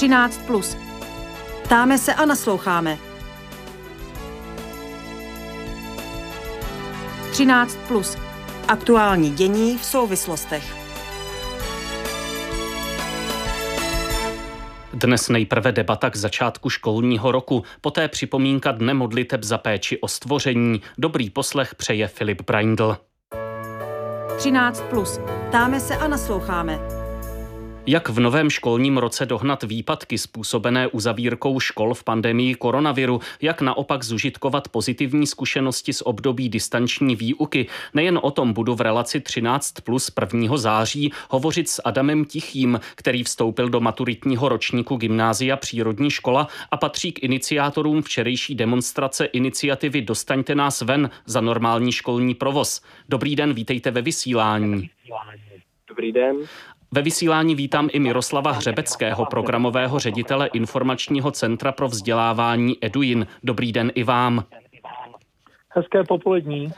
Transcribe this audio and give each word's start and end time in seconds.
13 0.00 0.40
plus. 0.46 0.76
Ptáme 1.64 1.98
se 1.98 2.14
a 2.14 2.26
nasloucháme. 2.26 2.98
13 7.30 7.78
plus. 7.88 8.16
Aktuální 8.68 9.30
dění 9.30 9.78
v 9.78 9.84
souvislostech. 9.84 10.74
Dnes 14.92 15.28
nejprve 15.28 15.72
debata 15.72 16.10
k 16.10 16.16
začátku 16.16 16.70
školního 16.70 17.32
roku, 17.32 17.64
poté 17.80 18.08
připomínka 18.08 18.72
Dne 18.72 18.94
modliteb 18.94 19.44
za 19.44 19.58
péči 19.58 20.00
o 20.00 20.08
stvoření. 20.08 20.82
Dobrý 20.98 21.30
poslech 21.30 21.74
přeje 21.74 22.08
Filip 22.08 22.42
Braindl. 22.46 22.96
13 24.36 24.80
plus. 24.90 25.20
Ptáme 25.48 25.80
se 25.80 25.96
a 25.96 26.08
nasloucháme. 26.08 26.99
Jak 27.90 28.08
v 28.08 28.20
novém 28.20 28.50
školním 28.50 28.98
roce 28.98 29.26
dohnat 29.26 29.62
výpadky 29.62 30.18
způsobené 30.18 30.88
uzavírkou 30.88 31.60
škol 31.60 31.94
v 31.94 32.04
pandemii 32.04 32.54
koronaviru, 32.54 33.20
jak 33.42 33.60
naopak 33.60 34.04
zužitkovat 34.04 34.68
pozitivní 34.68 35.26
zkušenosti 35.26 35.92
z 35.92 36.02
období 36.02 36.48
distanční 36.48 37.16
výuky. 37.16 37.66
Nejen 37.94 38.18
o 38.22 38.30
tom 38.30 38.52
budu 38.52 38.74
v 38.74 38.80
relaci 38.80 39.20
13 39.20 39.72
plus 39.72 40.10
1. 40.32 40.56
září 40.56 41.12
hovořit 41.30 41.68
s 41.68 41.82
Adamem 41.84 42.24
Tichým, 42.24 42.80
který 42.94 43.22
vstoupil 43.22 43.68
do 43.68 43.80
maturitního 43.80 44.48
ročníku 44.48 44.96
Gymnázia 44.96 45.56
Přírodní 45.56 46.10
škola 46.10 46.48
a 46.70 46.76
patří 46.76 47.12
k 47.12 47.22
iniciátorům 47.22 48.02
včerejší 48.02 48.54
demonstrace 48.54 49.24
iniciativy 49.24 50.02
Dostaňte 50.02 50.54
nás 50.54 50.80
ven 50.80 51.10
za 51.26 51.40
normální 51.40 51.92
školní 51.92 52.34
provoz. 52.34 52.82
Dobrý 53.08 53.36
den, 53.36 53.54
vítejte 53.54 53.90
ve 53.90 54.02
vysílání. 54.02 54.90
Dobrý 55.88 56.12
den. 56.12 56.36
Ve 56.94 57.02
vysílání 57.02 57.54
vítám 57.54 57.88
i 57.92 57.98
Miroslava 57.98 58.52
Hřebeckého, 58.52 59.26
programového 59.26 59.98
ředitele 59.98 60.46
Informačního 60.46 61.30
centra 61.30 61.72
pro 61.72 61.88
vzdělávání 61.88 62.76
Eduin. 62.80 63.26
Dobrý 63.44 63.72
den 63.72 63.92
i 63.94 64.04
vám. 64.04 64.44
Hezké 65.68 66.04
popolední. 66.04 66.72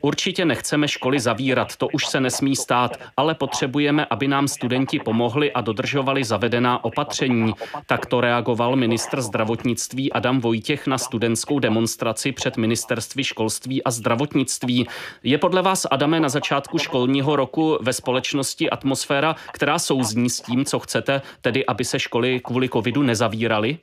Určitě 0.00 0.44
nechceme 0.44 0.88
školy 0.88 1.20
zavírat, 1.20 1.76
to 1.76 1.88
už 1.88 2.06
se 2.06 2.20
nesmí 2.20 2.56
stát, 2.56 2.96
ale 3.16 3.34
potřebujeme, 3.34 4.06
aby 4.10 4.28
nám 4.28 4.48
studenti 4.48 4.98
pomohli 4.98 5.52
a 5.52 5.60
dodržovali 5.60 6.24
zavedená 6.24 6.84
opatření. 6.84 7.52
Tak 7.86 8.06
to 8.06 8.20
reagoval 8.20 8.76
ministr 8.76 9.20
zdravotnictví 9.20 10.12
Adam 10.12 10.40
Vojtěch 10.40 10.86
na 10.86 10.98
studentskou 10.98 11.58
demonstraci 11.58 12.32
před 12.32 12.56
ministerství 12.56 13.24
školství 13.24 13.84
a 13.84 13.90
zdravotnictví. 13.90 14.86
Je 15.22 15.38
podle 15.38 15.62
vás, 15.62 15.86
Adame, 15.90 16.20
na 16.20 16.28
začátku 16.28 16.78
školního 16.78 17.36
roku 17.36 17.78
ve 17.80 17.92
společnosti 17.92 18.70
atmosféra, 18.70 19.36
která 19.52 19.78
souzní 19.78 20.30
s 20.30 20.40
tím, 20.40 20.64
co 20.64 20.78
chcete, 20.78 21.22
tedy 21.40 21.66
aby 21.66 21.84
se 21.84 21.98
školy 21.98 22.40
kvůli 22.40 22.68
covidu 22.68 23.02
nezavíraly? 23.02 23.78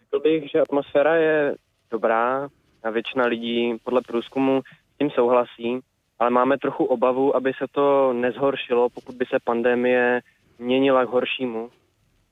Řekl 0.00 0.20
bych, 0.22 0.50
že 0.50 0.60
atmosféra 0.60 1.14
je 1.14 1.54
dobrá, 1.90 2.48
a 2.82 2.90
většina 2.90 3.26
lidí 3.26 3.74
podle 3.84 4.00
průzkumu 4.00 4.62
s 4.94 4.98
tím 4.98 5.10
souhlasí, 5.10 5.80
ale 6.18 6.30
máme 6.30 6.58
trochu 6.58 6.84
obavu, 6.84 7.36
aby 7.36 7.52
se 7.52 7.64
to 7.70 8.12
nezhoršilo, 8.12 8.90
pokud 8.90 9.14
by 9.14 9.26
se 9.26 9.36
pandemie 9.44 10.20
měnila 10.58 11.04
k 11.04 11.08
horšímu, 11.08 11.70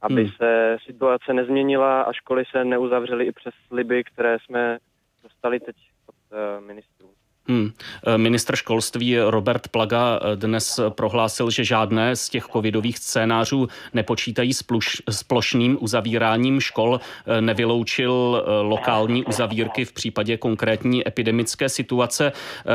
aby 0.03 0.25
hmm. 0.25 0.33
se 0.37 0.77
situace 0.87 1.35
nezměnila 1.35 2.03
a 2.03 2.13
školy 2.13 2.45
se 2.51 2.65
neuzavřely 2.65 3.25
i 3.27 3.33
přes 3.33 3.55
sliby, 3.69 4.05
které 4.05 4.39
jsme 4.39 4.79
dostali 5.23 5.61
teď 5.61 5.77
od 6.07 6.15
uh, 6.33 6.67
ministrů. 6.67 7.18
Hmm. 7.51 7.71
Ministr 8.17 8.57
školství 8.57 9.19
Robert 9.19 9.69
Plaga 9.69 10.21
eh, 10.23 10.37
dnes 10.37 10.81
prohlásil, 10.89 11.51
že 11.51 11.65
žádné 11.65 12.17
z 12.17 12.29
těch 12.29 12.45
covidových 12.45 12.99
scénářů 12.99 13.69
nepočítají 13.95 14.55
s, 14.55 14.63
pluš, 14.63 15.03
s 15.09 15.23
plošným 15.23 15.79
uzavíráním 15.81 16.61
škol, 16.61 17.01
eh, 17.01 17.41
nevyloučil 17.41 18.45
lokální 18.63 19.25
uzavírky 19.25 19.85
v 19.85 19.93
případě 19.93 20.37
konkrétní 20.37 21.09
epidemické 21.09 21.69
situace. 21.69 22.33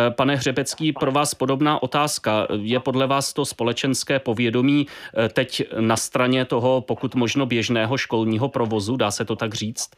Pane 0.09 0.35
Hřebecký, 0.35 0.93
pro 0.93 1.11
vás 1.11 1.33
podobná 1.33 1.83
otázka. 1.83 2.47
Je 2.61 2.79
podle 2.79 3.07
vás 3.07 3.33
to 3.33 3.45
společenské 3.45 4.19
povědomí 4.19 4.87
teď 5.33 5.63
na 5.79 5.97
straně 5.97 6.45
toho 6.45 6.81
pokud 6.81 7.15
možno 7.15 7.45
běžného 7.45 7.97
školního 7.97 8.49
provozu, 8.49 8.95
dá 8.95 9.11
se 9.11 9.25
to 9.25 9.35
tak 9.35 9.53
říct? 9.53 9.89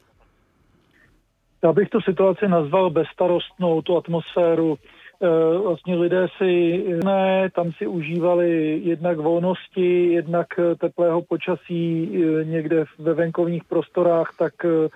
Já 1.66 1.74
bych 1.74 1.90
tu 1.90 2.02
situaci 2.02 2.48
nazval 2.48 2.90
bezstarostnou, 2.90 3.82
tu 3.82 3.98
atmosféru. 3.98 4.76
E, 4.76 5.58
vlastně 5.58 5.96
lidé 5.96 6.28
si 6.38 6.84
ne, 7.06 7.50
tam 7.56 7.72
si 7.72 7.88
užívali 7.88 8.82
jednak 8.84 9.18
volnosti, 9.18 10.14
jednak 10.14 10.48
teplého 10.80 11.22
počasí 11.22 12.10
e, 12.16 12.46
někde 12.46 12.86
ve 13.00 13.14
venkovních 13.14 13.64
prostorách, 13.64 14.34
tak 14.38 14.54
Eh, 14.66 14.90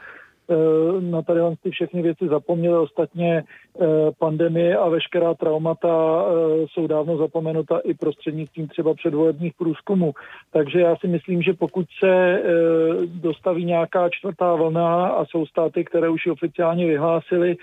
na 0.99 1.21
tady 1.21 1.39
ty 1.63 1.71
všechny 1.71 2.01
věci 2.01 2.27
zapomněli. 2.27 2.77
Ostatně 2.77 3.43
eh, 3.43 3.85
pandemie 4.19 4.77
a 4.77 4.89
veškerá 4.89 5.33
traumata 5.33 6.25
eh, 6.25 6.65
jsou 6.71 6.87
dávno 6.87 7.17
zapomenuta 7.17 7.79
i 7.79 7.93
prostřednictvím 7.93 8.67
třeba 8.67 8.93
předvolebních 8.93 9.53
průzkumů. 9.53 10.13
Takže 10.51 10.79
já 10.79 10.95
si 10.95 11.07
myslím, 11.07 11.41
že 11.41 11.53
pokud 11.53 11.85
se 11.99 12.43
dostaví 13.05 13.65
nějaká 13.65 14.09
čtvrtá 14.09 14.55
vlna 14.55 15.07
a 15.07 15.25
jsou 15.25 15.45
státy, 15.45 15.85
které 15.85 16.09
už 16.09 16.25
ji 16.25 16.31
oficiálně 16.31 16.85
vyhlásily, 16.85 17.57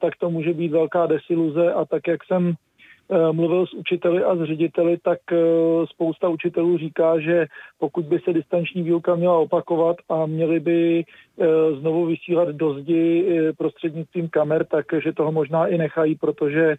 tak 0.00 0.16
to 0.16 0.30
může 0.30 0.54
být 0.54 0.72
velká 0.72 1.06
desiluze 1.06 1.72
a 1.72 1.84
tak, 1.84 2.08
jak 2.08 2.24
jsem 2.24 2.54
Eh, 2.54 2.69
mluvil 3.32 3.66
s 3.66 3.74
učiteli 3.74 4.24
a 4.24 4.36
s 4.36 4.44
řediteli, 4.44 4.98
tak 4.98 5.18
eh, 5.32 5.36
spousta 5.86 6.28
učitelů 6.28 6.78
říká, 6.78 7.20
že 7.20 7.46
pokud 7.78 8.04
by 8.04 8.18
se 8.18 8.32
distanční 8.32 8.82
výuka 8.82 9.14
měla 9.14 9.38
opakovat 9.38 9.96
a 10.08 10.26
měli 10.26 10.60
by 10.60 11.04
eh, 11.04 11.46
znovu 11.80 12.06
vysílat 12.06 12.48
do 12.48 12.74
zdi 12.74 13.26
prostřednictvím 13.58 14.28
kamer, 14.28 14.66
takže 14.66 15.12
toho 15.12 15.32
možná 15.32 15.66
i 15.66 15.78
nechají, 15.78 16.14
protože 16.14 16.76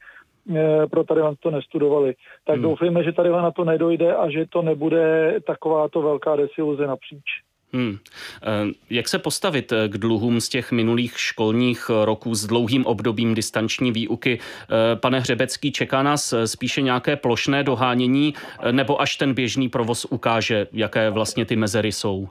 pro 0.92 1.04
tady 1.04 1.22
to 1.40 1.52
nestudovali. 1.52 2.14
Tak 2.46 2.56
hmm. 2.56 2.64
doufejme, 2.64 3.04
že 3.04 3.12
tady 3.12 3.30
na 3.30 3.52
to 3.52 3.64
nedojde 3.64 4.16
a 4.16 4.30
že 4.30 4.46
to 4.50 4.62
nebude 4.62 5.36
takováto 5.48 6.02
velká 6.02 6.36
desiluze 6.36 6.88
napříč. 6.88 7.24
Hmm. 7.74 7.98
Eh, 8.44 8.48
jak 8.90 9.08
se 9.08 9.20
postavit 9.20 9.72
eh, 9.72 9.88
k 9.88 9.98
dluhům 9.98 10.42
z 10.42 10.50
těch 10.50 10.72
minulých 10.72 11.20
školních 11.20 11.90
roků 12.04 12.36
s 12.36 12.48
dlouhým 12.48 12.86
obdobím 12.86 13.34
distanční 13.34 13.92
výuky? 13.92 14.40
Eh, 14.40 14.96
pane 14.96 15.20
Hřebecký, 15.20 15.72
čeká 15.72 16.04
nás 16.04 16.34
spíše 16.46 16.82
nějaké 16.82 17.16
plošné 17.16 17.64
dohánění, 17.64 18.34
nebo 18.72 19.02
až 19.02 19.16
ten 19.16 19.34
běžný 19.34 19.70
provoz 19.70 20.06
ukáže, 20.10 20.68
jaké 20.74 21.10
vlastně 21.10 21.46
ty 21.46 21.56
mezery 21.56 21.92
jsou? 21.92 22.28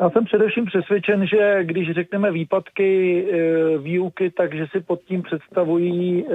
Já 0.00 0.10
jsem 0.10 0.24
především 0.24 0.64
přesvědčen, 0.64 1.26
že 1.26 1.64
když 1.64 1.90
řekneme 1.90 2.32
výpadky 2.32 3.24
výuky, 3.78 4.30
takže 4.30 4.66
si 4.72 4.80
pod 4.80 5.02
tím 5.02 5.22
představují 5.22 6.26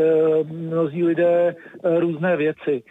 mnozí 0.43 1.03
lidé 1.03 1.55
různé 1.99 2.37
věci. 2.37 2.83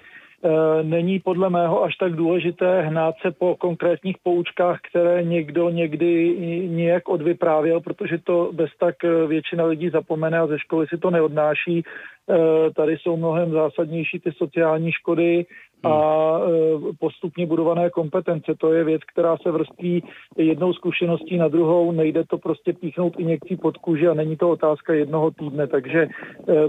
Eh, 0.44 0.82
není 0.82 1.18
podle 1.18 1.50
mého 1.50 1.82
až 1.82 1.96
tak 1.96 2.12
důležité 2.12 2.82
hnát 2.82 3.14
se 3.22 3.30
po 3.30 3.56
konkrétních 3.56 4.16
poučkách, 4.22 4.78
které 4.90 5.22
někdo 5.22 5.70
někdy 5.70 6.36
nějak 6.68 7.08
odvyprávěl, 7.08 7.80
protože 7.80 8.18
to 8.18 8.50
bez 8.52 8.70
tak 8.80 9.04
eh, 9.04 9.26
většina 9.26 9.64
lidí 9.64 9.90
zapomene 9.90 10.38
a 10.38 10.46
ze 10.46 10.58
školy 10.58 10.86
si 10.86 10.98
to 10.98 11.10
neodnáší. 11.10 11.82
Eh, 12.30 12.70
tady 12.76 12.96
jsou 12.98 13.16
mnohem 13.16 13.52
zásadnější 13.52 14.20
ty 14.20 14.32
sociální 14.32 14.92
škody, 14.92 15.46
a 15.84 16.38
e, 16.38 16.92
postupně 16.98 17.46
budované 17.46 17.90
kompetence. 17.90 18.54
To 18.58 18.72
je 18.72 18.84
věc, 18.84 19.02
která 19.12 19.36
se 19.36 19.50
vrství 19.50 20.02
jednou 20.36 20.72
zkušeností 20.72 21.36
na 21.36 21.48
druhou, 21.48 21.92
nejde 21.92 22.24
to 22.24 22.38
prostě 22.38 22.72
píchnout 22.72 23.14
injekcí 23.18 23.56
pod 23.56 23.76
kůži 23.76 24.08
a 24.08 24.14
není 24.14 24.36
to 24.36 24.50
otázka 24.50 24.92
jednoho 24.92 25.30
týdne. 25.30 25.66
Takže 25.66 26.00
e, 26.02 26.08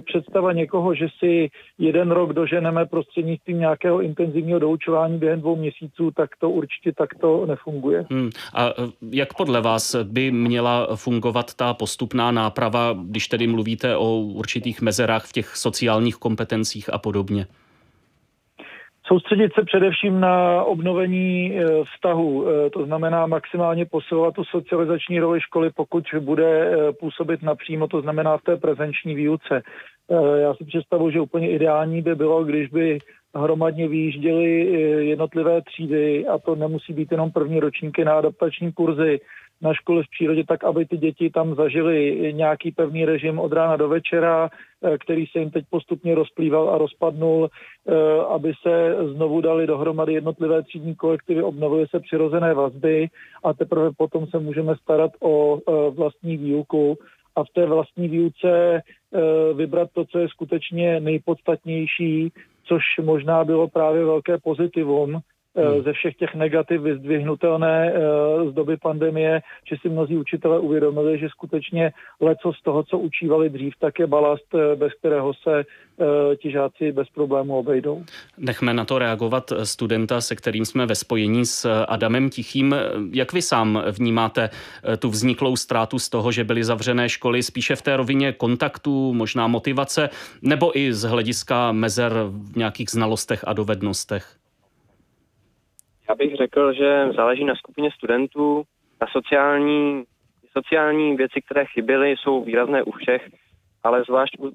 představa 0.02 0.54
někoho, 0.54 0.96
že 0.96 1.08
si 1.20 1.50
jeden 1.80 2.12
rok 2.12 2.34
doženeme 2.34 2.85
prostřednictvím 2.85 3.59
nějakého 3.59 4.02
intenzivního 4.02 4.59
doučování 4.59 5.18
během 5.18 5.40
dvou 5.40 5.56
měsíců, 5.56 6.12
tak 6.12 6.30
to 6.40 6.50
určitě 6.50 6.91
takto 6.91 7.46
nefunguje. 7.46 8.06
Hmm. 8.09 8.30
A 8.53 8.68
e, 8.68 8.72
jak 9.12 9.34
podle 9.34 9.62
vás 9.62 9.96
by 10.03 10.32
měla 10.32 10.96
fungovat 10.96 11.53
ta 11.53 11.74
postupná 11.74 12.32
náprava, 12.32 12.96
když 13.03 13.28
tedy 13.28 13.47
mluvíte 13.47 13.97
o 13.97 14.20
určitých 14.20 14.82
mezerách 14.82 15.26
v 15.26 15.32
těch 15.32 15.56
sociálních 15.56 16.16
kompetencích 16.16 16.94
a 16.94 16.97
podobně? 16.97 17.47
Soustředit 19.08 19.53
se 19.53 19.66
především 19.66 20.20
na 20.20 20.64
obnovení 20.64 21.59
e, 21.59 21.66
vztahu, 21.84 22.50
e, 22.50 22.70
to 22.70 22.86
znamená 22.86 23.28
maximálně 23.28 23.86
posilovat 23.86 24.34
tu 24.34 24.44
socializační 24.44 25.20
roli 25.20 25.42
školy, 25.42 25.70
pokud 25.76 26.03
bude 26.20 26.50
e, 26.50 26.94
působit 26.94 27.42
napřímo, 27.44 27.88
to 27.88 28.02
znamená 28.02 28.38
v 28.38 28.44
té 28.44 28.58
prezenční 28.58 29.16
výuce. 29.16 29.62
Já 30.36 30.53
si 30.53 30.66
představuji, 30.66 31.12
že 31.12 31.22
úplně 31.22 31.50
ideální 31.50 32.02
by 32.02 32.16
bylo, 32.16 32.44
když 32.44 32.70
by 32.70 33.00
hromadně 33.36 33.88
vyjížděly 33.88 34.52
jednotlivé 35.08 35.62
třídy, 35.62 36.28
a 36.28 36.38
to 36.38 36.56
nemusí 36.56 36.94
být 36.94 37.12
jenom 37.12 37.32
první 37.32 37.59
ročníky 37.59 38.06
na 38.06 38.14
adaptační 38.14 38.72
kurzy, 38.72 39.20
na 39.61 39.73
škole 39.73 40.03
v 40.03 40.09
přírodě, 40.09 40.43
tak 40.43 40.63
aby 40.63 40.85
ty 40.85 40.97
děti 40.97 41.29
tam 41.29 41.55
zažili 41.55 42.34
nějaký 42.34 42.72
pevný 42.72 43.05
režim 43.05 43.40
od 43.40 43.53
rána 43.53 43.75
do 43.75 43.90
večera, 43.90 44.49
eh, 44.49 44.97
který 44.97 45.25
se 45.25 45.40
jim 45.40 45.52
teď 45.52 45.66
postupně 45.69 46.16
rozplýval 46.16 46.69
a 46.69 46.78
rozpadnul, 46.78 47.49
eh, 47.49 47.93
aby 48.29 48.53
se 48.61 48.96
znovu 49.13 49.41
dali 49.41 49.67
dohromady 49.67 50.13
jednotlivé 50.13 50.63
třídní 50.63 50.96
kolektivy, 50.96 51.43
obnovily 51.43 51.87
se 51.87 51.99
přirozené 51.99 52.53
vazby 52.53 53.08
a 53.43 53.53
teprve 53.53 53.91
potom 53.97 54.28
se 54.28 54.40
můžeme 54.40 54.75
starat 54.75 55.11
o 55.22 55.59
vlastní 55.90 56.37
výuku. 56.37 56.97
A 57.35 57.43
v 57.43 57.49
té 57.53 57.66
vlastní 57.66 58.08
výuce 58.08 58.81
vybrat 59.53 59.90
to, 59.93 60.05
co 60.05 60.19
je 60.19 60.29
skutečně 60.29 60.99
nejpodstatnější, 60.99 62.31
což 62.63 62.84
možná 63.02 63.43
bylo 63.43 63.67
právě 63.67 64.05
velké 64.05 64.37
pozitivum 64.37 65.11
Eh, 65.16 65.31
hmm. 65.56 65.84
ze 65.84 65.94
všech 65.94 66.16
těch 66.16 66.36
negativ 66.36 66.82
vyzdvihnutelné 66.82 67.94
eh, 67.94 68.50
z 68.52 68.53
doby 68.53 68.78
pandemie, 68.78 69.42
že 69.70 69.76
si 69.82 69.90
mnozí 69.90 70.18
učitelé 70.18 70.59
uvědomili, 70.59 71.20
že 71.20 71.30
skutečně 71.30 71.92
leco 72.22 72.53
z 72.53 72.62
toho, 72.64 72.84
co 72.84 72.98
učívali 72.98 73.50
dřív, 73.50 73.74
tak 73.80 74.00
je 74.00 74.08
balast, 74.08 74.56
eh, 74.56 74.76
bez 74.76 74.94
kterého 74.94 75.34
se 75.34 75.64
ti 76.42 76.52
žáci 76.52 76.92
bez 76.92 77.09
problému 77.09 77.58
obejdou. 77.58 78.03
Nechme 78.38 78.74
na 78.74 78.86
to 78.86 79.00
reagovat 79.00 79.53
studenta, 79.64 80.22
se 80.22 80.36
kterým 80.36 80.66
jsme 80.66 80.86
ve 80.86 80.96
spojení 80.96 81.46
s 81.46 81.84
Adamem 81.88 82.30
Tichým. 82.30 82.76
Jak 83.14 83.34
vy 83.34 83.42
sám 83.42 83.84
vnímáte 83.92 84.50
tu 85.00 85.09
vzniklou 85.09 85.56
ztrátu 85.56 86.00
z 86.00 86.09
toho, 86.09 86.32
že 86.32 86.44
byly 86.44 86.64
zavřené 86.64 87.09
školy 87.09 87.44
spíše 87.44 87.76
v 87.76 87.82
té 87.82 87.97
rovině 87.97 88.34
kontaktů, 88.34 89.14
možná 89.14 89.47
motivace, 89.47 90.09
nebo 90.42 90.78
i 90.78 90.94
z 90.94 91.04
hlediska 91.04 91.72
mezer 91.72 92.14
v 92.30 92.58
nějakých 92.58 92.90
znalostech 92.90 93.44
a 93.47 93.54
dovednostech? 93.54 94.41
Já 96.11 96.16
bych 96.16 96.35
řekl, 96.35 96.73
že 96.73 97.11
záleží 97.16 97.46
na 97.46 97.55
skupině 97.55 97.91
studentů. 97.91 98.63
Na 99.02 99.08
sociální, 99.11 100.03
sociální 100.58 101.16
věci, 101.16 101.41
které 101.41 101.66
chyběly, 101.66 102.16
jsou 102.17 102.43
výrazné 102.43 102.84
u 102.84 102.91
všech, 102.91 103.29
ale 103.84 104.03
zvlášť 104.03 104.40
u 104.40 104.52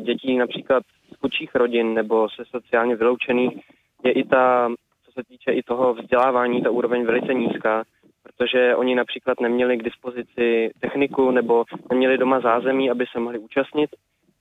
dětí 0.00 0.36
například 0.36 0.82
z 1.12 1.20
chudších 1.20 1.54
rodin 1.54 1.94
nebo 1.94 2.28
se 2.28 2.44
sociálně 2.44 2.96
vyloučených 2.96 3.52
je 4.04 4.12
i 4.12 4.24
ta, 4.24 4.68
co 5.04 5.12
se 5.12 5.24
týče 5.28 5.52
i 5.52 5.62
toho 5.62 5.94
vzdělávání, 5.94 6.62
ta 6.62 6.70
úroveň 6.70 7.04
velice 7.04 7.34
nízká, 7.34 7.84
protože 8.22 8.76
oni 8.76 8.94
například 8.94 9.40
neměli 9.40 9.76
k 9.76 9.82
dispozici 9.82 10.70
techniku 10.80 11.30
nebo 11.30 11.64
neměli 11.90 12.18
doma 12.18 12.40
zázemí, 12.40 12.90
aby 12.90 13.04
se 13.12 13.20
mohli 13.20 13.38
účastnit 13.38 13.90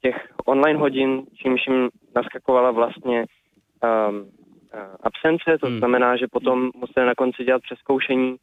těch 0.01 0.27
online 0.45 0.79
hodin, 0.79 1.25
čímž 1.35 1.67
jim 1.67 1.89
naskakovala 2.15 2.71
vlastně 2.71 3.25
um, 4.09 4.29
absence, 5.03 5.57
to 5.61 5.67
hmm. 5.67 5.77
znamená, 5.77 6.17
že 6.17 6.27
potom 6.27 6.71
museli 6.75 7.05
na 7.05 7.15
konci 7.15 7.43
dělat 7.43 7.61
přeskoušení, 7.61 8.35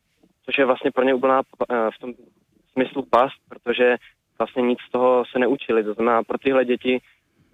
což 0.44 0.58
je 0.58 0.64
vlastně 0.64 0.90
pro 0.90 1.04
ně 1.04 1.14
úplná 1.14 1.42
eh, 1.42 1.74
v 1.96 1.98
tom 2.00 2.12
smyslu 2.72 3.02
past, 3.10 3.36
protože 3.48 3.96
vlastně 4.38 4.62
nic 4.62 4.78
z 4.88 4.90
toho 4.90 5.24
se 5.32 5.38
neučili. 5.38 5.84
To 5.84 5.94
znamená, 5.94 6.22
pro 6.22 6.38
tyhle 6.38 6.64
děti 6.64 7.00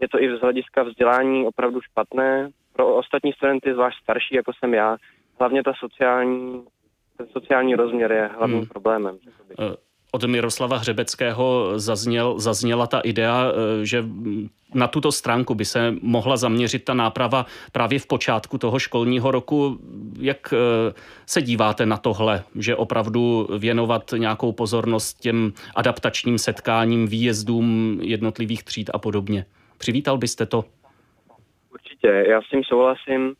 je 0.00 0.08
to 0.08 0.22
i 0.22 0.36
z 0.36 0.40
hlediska 0.40 0.82
vzdělání 0.82 1.46
opravdu 1.46 1.80
špatné. 1.80 2.50
Pro 2.72 2.94
ostatní 2.94 3.32
studenty, 3.32 3.72
zvlášť 3.72 4.02
starší, 4.02 4.34
jako 4.34 4.52
jsem 4.52 4.74
já, 4.74 4.96
hlavně 5.40 5.62
ta 5.62 5.72
sociální, 5.78 6.64
ten 7.16 7.26
sociální 7.26 7.74
rozměr 7.74 8.12
je 8.12 8.26
hlavním 8.26 8.58
hmm. 8.58 8.68
problémem. 8.68 9.18
Eh, 10.16 10.24
od 10.24 10.24
Miroslava 10.24 10.76
Hřebeckého 10.76 11.72
zazněl, 11.76 12.38
zazněla 12.38 12.86
ta 12.86 13.00
idea, 13.00 13.44
eh, 13.50 13.86
že 13.86 14.04
na 14.74 14.88
tuto 14.88 15.12
stránku 15.12 15.54
by 15.54 15.64
se 15.64 15.94
mohla 16.02 16.36
zaměřit 16.36 16.84
ta 16.84 16.94
náprava 16.94 17.46
právě 17.72 17.98
v 17.98 18.06
počátku 18.06 18.58
toho 18.58 18.78
školního 18.78 19.30
roku. 19.30 19.78
Jak 20.20 20.52
eh, 20.52 20.92
se 21.26 21.42
díváte 21.42 21.86
na 21.86 21.96
tohle, 21.96 22.42
že 22.54 22.76
opravdu 22.76 23.48
věnovat 23.58 24.14
nějakou 24.16 24.52
pozornost 24.52 25.20
těm 25.20 25.52
adaptačním 25.74 26.38
setkáním, 26.38 27.06
výjezdům 27.06 27.98
jednotlivých 28.02 28.64
tříd 28.64 28.90
a 28.94 28.98
podobně? 28.98 29.44
Přivítal 29.78 30.18
byste 30.18 30.46
to? 30.46 30.64
Určitě, 31.72 32.08
já 32.08 32.42
s 32.42 32.48
tím 32.48 32.64
souhlasím. 32.64 33.34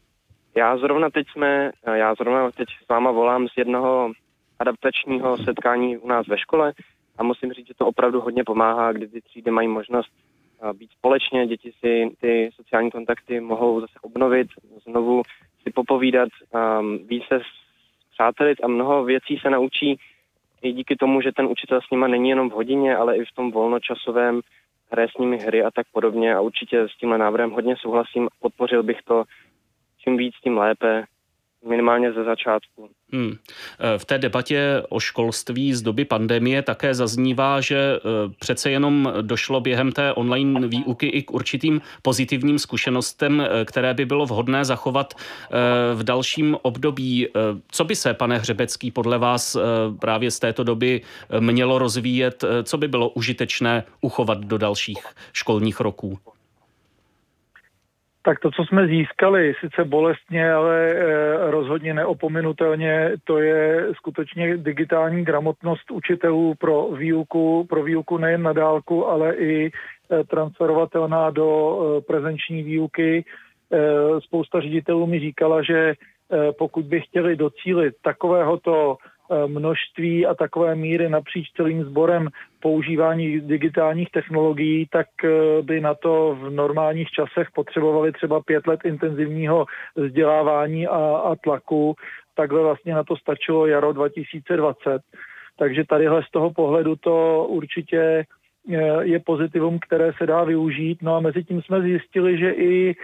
Já 0.57 0.77
zrovna 0.79 1.11
teď 1.11 1.27
jsme, 1.33 1.71
já 1.95 2.15
zrovna 2.15 2.51
teď 2.51 2.69
s 2.85 2.89
váma 2.89 3.11
volám 3.11 3.49
z 3.49 3.59
jednoho 3.59 4.13
adaptačního 4.59 5.37
setkání 5.37 5.99
u 5.99 6.09
nás 6.09 6.27
ve 6.27 6.39
škole. 6.39 6.73
A 7.19 7.23
musím 7.23 7.53
říct, 7.53 7.67
že 7.67 7.75
to 7.75 7.87
opravdu 7.87 8.21
hodně 8.21 8.45
pomáhá, 8.45 8.93
kdy 8.93 9.09
ty 9.09 9.21
třídy 9.21 9.51
mají 9.51 9.69
možnost 9.69 10.13
být 10.73 10.91
společně, 10.91 11.47
děti 11.47 11.73
si 11.81 12.17
ty 12.21 12.51
sociální 12.55 12.91
kontakty 12.91 13.41
mohou 13.41 13.81
zase 13.81 13.99
obnovit, 14.03 14.49
znovu 14.85 15.23
si 15.63 15.71
popovídat, 15.71 16.29
um, 16.81 16.99
se 17.29 17.41
přátelit 18.13 18.65
a 18.65 18.69
mnoho 18.69 19.05
věcí 19.05 19.39
se 19.43 19.51
naučí 19.51 19.99
i 20.63 20.73
díky 20.73 20.97
tomu, 20.97 21.21
že 21.21 21.33
ten 21.33 21.47
učitel 21.47 21.81
s 21.81 21.91
nima 21.91 22.09
není 22.09 22.29
jenom 22.29 22.51
v 22.51 22.53
hodině, 22.53 22.97
ale 22.97 23.17
i 23.17 23.25
v 23.25 23.35
tom 23.35 23.51
volnočasovém 23.51 24.41
hraje 24.91 25.09
s 25.09 25.19
nimi 25.19 25.39
hry 25.39 25.63
a 25.63 25.71
tak 25.71 25.87
podobně. 25.93 26.35
A 26.35 26.41
určitě 26.41 26.89
s 26.89 26.97
tímhle 26.97 27.19
návrhem 27.19 27.51
hodně 27.51 27.77
souhlasím, 27.77 28.29
podpořil 28.41 28.83
bych 28.83 29.03
to, 29.03 29.25
čím 29.99 30.17
víc, 30.17 30.35
tím 30.43 30.59
lépe, 30.59 31.05
minimálně 31.67 32.13
ze 32.13 32.25
začátku. 32.25 32.91
Hmm. 33.13 33.33
E, 33.33 33.99
v 33.99 34.05
té 34.05 34.19
debatě 34.19 34.83
o 34.89 35.01
školství 35.01 35.75
z 35.75 35.83
doby 35.83 36.05
pandemie 36.05 36.63
také 36.63 36.95
zaznívá, 36.95 37.61
že 37.61 37.77
e, 37.77 37.99
přece 38.41 38.71
jenom 38.71 39.13
došlo 39.21 39.61
během 39.61 39.93
té 39.93 40.13
online 40.13 40.69
výuky 40.69 41.07
i 41.07 41.23
k 41.23 41.31
určitým 41.31 41.81
pozitivním 42.03 42.59
zkušenostem, 42.59 43.41
e, 43.41 43.65
které 43.65 43.95
by 43.95 44.05
bylo 44.05 44.27
vhodné 44.27 44.65
zachovat 44.65 45.15
v 45.95 46.03
dalším 46.03 46.57
období. 46.63 47.29
Co 47.71 47.85
by 47.85 47.97
se, 47.97 48.15
pane 48.15 48.39
Hřebecký, 48.39 48.91
podle 48.91 49.19
vás 49.19 49.57
právě 50.01 50.31
z 50.31 50.39
této 50.39 50.65
doby 50.65 51.01
mělo 51.41 51.79
rozvíjet? 51.79 52.45
Co 52.63 52.79
by 52.79 52.89
bylo 52.89 53.09
užitečné 53.09 53.85
uchovat 54.01 54.39
do 54.39 54.59
dalších 54.59 55.05
školních 55.33 55.81
roků? 55.81 56.19
Tak 58.27 58.41
to, 58.41 58.51
co 58.51 58.65
jsme 58.65 58.87
získali, 58.87 59.55
sice 59.61 59.85
bolestně, 59.85 60.53
ale 60.53 60.91
eh, 60.91 61.51
rozhodně 61.51 61.95
neopominutelně, 61.95 63.13
to 63.25 63.39
je 63.39 63.87
skutečně 63.95 64.57
digitální 64.57 65.25
gramotnost 65.25 65.91
učitelů 65.91 66.55
pro 66.59 66.89
výuku, 66.89 67.67
pro 67.69 67.83
výuku 67.83 68.19
nejen 68.19 68.43
na 68.43 68.53
dálku, 68.53 69.07
ale 69.07 69.35
i 69.35 69.71
eh, 69.71 70.25
transferovatelná 70.25 71.31
do 71.31 71.79
eh, 71.79 72.01
prezenční 72.01 72.63
výuky. 72.63 73.25
Spousta 74.19 74.61
ředitelů 74.61 75.07
mi 75.07 75.21
říkala, 75.21 75.63
že 75.63 75.95
pokud 76.59 76.85
by 76.85 77.01
chtěli 77.01 77.37
docílit 77.37 77.95
takovéhoto 78.03 78.97
množství 79.47 80.27
a 80.27 80.35
takové 80.35 80.75
míry 80.75 81.09
napříč 81.09 81.53
celým 81.57 81.85
sborem 81.85 82.29
používání 82.61 83.41
digitálních 83.41 84.11
technologií, 84.11 84.87
tak 84.91 85.07
eh, 85.25 85.29
by 85.63 85.81
na 85.81 85.95
to 85.95 86.39
v 86.41 86.51
normálních 86.51 87.09
časech 87.11 87.49
potřebovali 87.55 88.13
třeba 88.13 88.41
pět 88.41 88.67
let 88.67 88.81
intenzivního 88.85 89.67
vzdělávání 89.97 90.87
a, 90.87 90.99
a 91.31 91.37
tlaku. 91.37 91.95
Takhle 92.35 92.63
vlastně 92.63 92.95
na 92.95 93.05
to 93.05 93.17
stačilo 93.17 93.67
jaro 93.67 93.93
2020. 93.93 95.03
Takže 95.59 95.85
tadyhle 95.89 96.23
z 96.23 96.31
toho 96.31 96.51
pohledu 96.53 96.97
to 96.97 97.47
určitě 97.49 98.01
eh, 98.03 98.25
je 99.03 99.21
pozitivum, 99.21 99.79
které 99.79 100.13
se 100.19 100.27
dá 100.27 100.45
využít. 100.45 100.99
No 101.03 101.17
a 101.17 101.21
mezi 101.21 101.45
tím 101.45 101.63
jsme 101.63 101.83
zjistili, 101.83 102.39
že 102.39 102.51
i 102.51 102.95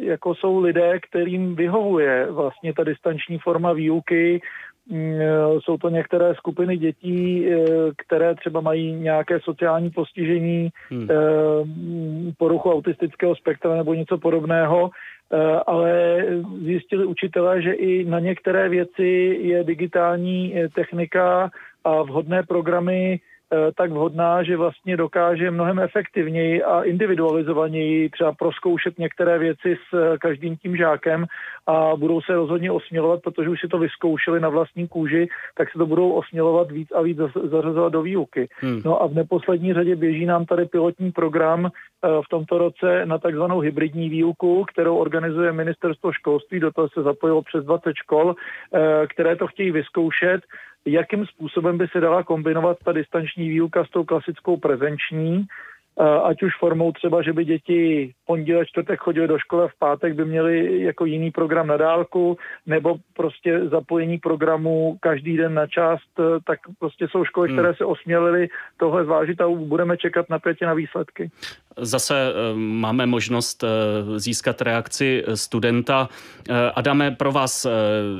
jako 0.00 0.34
jsou 0.34 0.60
lidé, 0.60 1.00
kterým 1.00 1.54
vyhovuje 1.56 2.26
vlastně 2.30 2.72
ta 2.74 2.84
distanční 2.84 3.38
forma 3.38 3.72
výuky, 3.72 4.40
jsou 5.60 5.76
to 5.76 5.88
některé 5.88 6.34
skupiny 6.34 6.76
dětí, 6.76 7.46
eh, 7.46 7.56
které 8.06 8.34
třeba 8.34 8.60
mají 8.60 8.92
nějaké 8.92 9.40
sociální 9.40 9.90
postižení, 9.90 10.68
hmm. 10.90 11.08
Eh, 11.10 11.14
poruchu 12.38 12.72
autistického 12.72 13.36
spektra 13.36 13.76
nebo 13.76 13.94
něco 13.94 14.18
podobného, 14.18 14.90
ale 15.66 16.24
zjistili 16.64 17.06
učitelé, 17.06 17.62
že 17.62 17.72
i 17.72 18.04
na 18.04 18.20
některé 18.20 18.68
věci 18.68 19.38
je 19.42 19.64
digitální 19.64 20.54
technika 20.74 21.50
a 21.84 22.02
vhodné 22.02 22.42
programy 22.42 23.20
tak 23.76 23.90
vhodná, 23.90 24.42
že 24.42 24.56
vlastně 24.56 24.96
dokáže 24.96 25.50
mnohem 25.50 25.78
efektivněji 25.78 26.62
a 26.62 26.82
individualizovaněji 26.82 28.10
třeba 28.10 28.32
proskoušet 28.32 28.98
některé 28.98 29.38
věci 29.38 29.76
s 29.76 29.94
eh, 29.94 30.18
každým 30.18 30.56
tím 30.56 30.76
žákem 30.76 31.26
a 31.66 31.96
budou 31.96 32.20
se 32.20 32.34
rozhodně 32.34 32.72
osmělovat, 32.72 33.22
protože 33.22 33.48
už 33.48 33.60
si 33.60 33.68
to 33.68 33.78
vyzkoušeli 33.78 34.40
na 34.40 34.48
vlastní 34.48 34.88
kůži, 34.88 35.28
tak 35.54 35.72
se 35.72 35.78
to 35.78 35.86
budou 35.86 36.12
osmělovat 36.12 36.70
víc 36.70 36.88
a 36.94 37.02
víc 37.02 37.18
zařazovat 37.50 37.92
do 37.92 38.02
výuky. 38.02 38.48
Hmm. 38.56 38.80
No 38.84 39.02
a 39.02 39.06
v 39.06 39.14
neposlední 39.14 39.74
řadě 39.74 39.96
běží 39.96 40.26
nám 40.26 40.44
tady 40.44 40.64
pilotní 40.64 41.12
program 41.12 41.66
eh, 41.66 42.08
v 42.24 42.28
tomto 42.30 42.58
roce 42.58 43.06
na 43.06 43.18
takzvanou 43.18 43.60
hybridní 43.60 44.08
výuku, 44.08 44.64
kterou 44.64 44.96
organizuje 44.96 45.52
ministerstvo 45.52 46.12
školství, 46.12 46.60
do 46.60 46.72
toho 46.72 46.88
se 46.88 47.02
zapojilo 47.02 47.42
přes 47.42 47.64
20 47.64 47.92
škol, 47.94 48.34
které 49.08 49.36
to 49.36 49.46
chtějí 49.46 49.70
vyzkoušet 49.70 50.40
jakým 50.86 51.26
způsobem 51.26 51.78
by 51.78 51.88
se 51.88 52.00
dala 52.00 52.22
kombinovat 52.22 52.76
ta 52.84 52.92
distanční 52.92 53.48
výuka 53.48 53.84
s 53.84 53.90
tou 53.90 54.04
klasickou 54.04 54.56
prezenční, 54.56 55.46
ať 56.00 56.42
už 56.42 56.58
formou 56.58 56.92
třeba, 56.92 57.22
že 57.22 57.32
by 57.32 57.44
děti 57.44 58.12
pondělí, 58.26 58.66
čtvrtek 58.66 59.00
chodili 59.00 59.28
do 59.28 59.38
školy 59.38 59.64
a 59.64 59.68
v 59.68 59.78
pátek 59.78 60.14
by 60.14 60.24
měli 60.24 60.82
jako 60.82 61.04
jiný 61.04 61.30
program 61.30 61.66
na 61.66 61.76
dálku, 61.76 62.38
nebo 62.66 62.96
prostě 63.16 63.60
zapojení 63.68 64.18
programu 64.18 64.96
každý 65.00 65.36
den 65.36 65.54
na 65.54 65.66
část, 65.66 66.10
eh, 66.18 66.22
tak 66.46 66.58
prostě 66.78 67.08
jsou 67.08 67.24
školy, 67.24 67.48
hmm. 67.48 67.58
které 67.58 67.74
se 67.74 67.84
osmělily 67.84 68.48
tohle 68.76 69.04
zvážit 69.04 69.40
a 69.40 69.48
budeme 69.48 69.96
čekat 69.96 70.30
napětě 70.30 70.66
na 70.66 70.74
výsledky. 70.74 71.30
Zase 71.76 72.14
eh, 72.30 72.56
máme 72.56 73.06
možnost 73.06 73.64
získat 74.16 74.62
reakci 74.62 75.24
studenta. 75.34 76.08
Adame, 76.74 77.10
pro 77.10 77.32
vás 77.32 77.66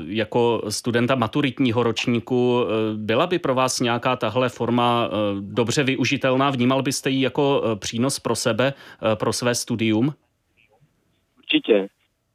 jako 0.05 0.61
studenta 0.69 1.15
maturitního 1.15 1.83
ročníku, 1.83 2.65
byla 2.95 3.27
by 3.27 3.39
pro 3.39 3.55
vás 3.55 3.79
nějaká 3.79 4.15
tahle 4.15 4.49
forma 4.49 5.09
dobře 5.39 5.83
využitelná? 5.83 6.49
Vnímal 6.49 6.81
byste 6.81 7.09
ji 7.09 7.21
jako 7.21 7.62
přínos 7.75 8.19
pro 8.19 8.35
sebe, 8.35 8.73
pro 9.15 9.33
své 9.33 9.55
studium? 9.55 10.13
Určitě. 11.37 11.87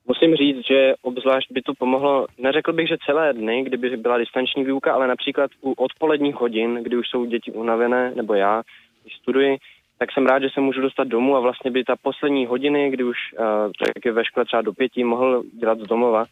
Musím 0.07 0.37
říct, 0.37 0.67
že 0.67 0.95
obzvlášť 1.03 1.53
by 1.53 1.63
to 1.63 1.73
pomohlo, 1.79 2.27
neřekl 2.39 2.73
bych, 2.73 2.89
že 2.89 2.97
celé 3.07 3.33
dny, 3.33 3.63
kdyby 3.63 3.97
byla 3.97 4.19
distanční 4.19 4.65
výuka, 4.65 4.93
ale 4.93 5.09
například 5.09 5.51
u 5.61 5.73
odpoledních 5.73 6.35
hodin, 6.35 6.79
kdy 6.83 6.97
už 6.97 7.09
jsou 7.09 7.25
děti 7.25 7.53
unavené, 7.53 8.13
nebo 8.15 8.35
já, 8.35 8.63
když 9.03 9.17
studuji, 9.17 9.59
tak 9.99 10.13
jsem 10.13 10.27
rád, 10.27 10.43
že 10.43 10.49
se 10.55 10.61
můžu 10.61 10.81
dostat 10.81 11.09
domů 11.09 11.37
a 11.37 11.41
vlastně 11.41 11.71
by 11.71 11.85
ta 11.85 11.97
poslední 12.03 12.47
hodiny, 12.47 12.91
kdy 12.91 13.05
už 13.05 13.17
uh, 13.33 13.45
tak 13.79 14.05
je 14.05 14.13
ve 14.13 14.25
škole 14.25 14.47
třeba 14.47 14.63
do 14.63 14.73
pěti, 14.73 15.05
mohl 15.05 15.43
dělat 15.61 15.79
z 15.79 15.87
domova. 15.87 16.25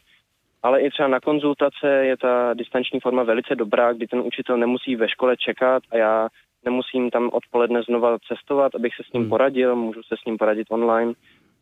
Ale 0.62 0.80
i 0.80 0.90
třeba 0.90 1.08
na 1.08 1.20
konzultace 1.20 1.88
je 1.88 2.16
ta 2.16 2.54
distanční 2.54 3.00
forma 3.00 3.22
velice 3.22 3.54
dobrá, 3.54 3.92
kdy 3.92 4.06
ten 4.06 4.20
učitel 4.20 4.58
nemusí 4.58 4.96
ve 4.96 5.08
škole 5.08 5.36
čekat 5.36 5.82
a 5.90 5.96
já 5.96 6.28
nemusím 6.64 7.10
tam 7.10 7.30
odpoledne 7.32 7.82
znova 7.82 8.18
cestovat, 8.28 8.74
abych 8.74 8.94
se 8.94 9.02
s 9.02 9.12
ním 9.12 9.22
hmm. 9.22 9.30
poradil, 9.30 9.76
můžu 9.76 10.02
se 10.02 10.14
s 10.22 10.24
ním 10.24 10.38
poradit 10.38 10.66
online, 10.70 11.12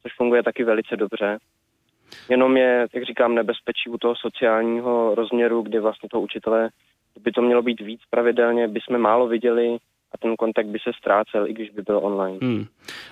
což 0.02 0.12
funguje 0.16 0.42
taky 0.42 0.64
velice 0.64 0.96
dobře. 0.96 1.38
Jenom 2.28 2.56
je, 2.56 2.86
jak 2.94 3.04
říkám, 3.04 3.34
nebezpečí 3.34 3.90
u 3.90 3.98
toho 3.98 4.14
sociálního 4.16 5.14
rozměru, 5.14 5.62
kdy 5.62 5.80
vlastně 5.80 6.08
toho 6.08 6.20
učitele, 6.20 6.70
kdyby 7.14 7.32
to 7.32 7.42
mělo 7.42 7.62
být 7.62 7.80
víc 7.80 8.00
pravidelně, 8.10 8.68
bychom 8.68 8.98
málo 8.98 9.26
viděli, 9.28 9.76
a 10.14 10.16
ten 10.18 10.36
kontakt 10.36 10.66
by 10.66 10.78
se 10.78 10.90
ztrácel, 10.98 11.46
i 11.46 11.52
když 11.52 11.70
by 11.70 11.82
byl 11.82 11.98
online. 12.02 12.38
Hmm. 12.42 12.66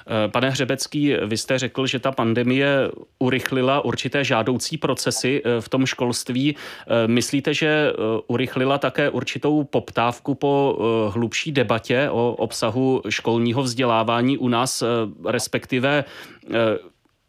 Eh, 0.07 0.29
pane 0.29 0.51
Hřebecký, 0.51 1.15
vy 1.27 1.37
jste 1.37 1.59
řekl, 1.59 1.87
že 1.87 1.99
ta 1.99 2.13
pandemie 2.13 2.91
urychlila 3.19 3.85
určité 3.85 4.25
žádoucí 4.25 4.79
procesy 4.79 5.43
eh, 5.45 5.61
v 5.61 5.69
tom 5.69 5.87
školství. 5.87 6.57
Eh, 6.57 7.09
myslíte, 7.09 7.55
že 7.55 7.93
urychlila 8.27 8.79
také 8.79 9.11
určitou 9.11 9.65
poptávku 9.65 10.35
po 10.35 10.79
hlubší 11.13 11.53
debatě 11.53 12.09
o 12.11 12.35
obsahu 12.39 13.03
školního 13.09 13.63
vzdělávání 13.63 14.39
u 14.39 14.49
nás, 14.49 14.83
respektive 15.27 16.05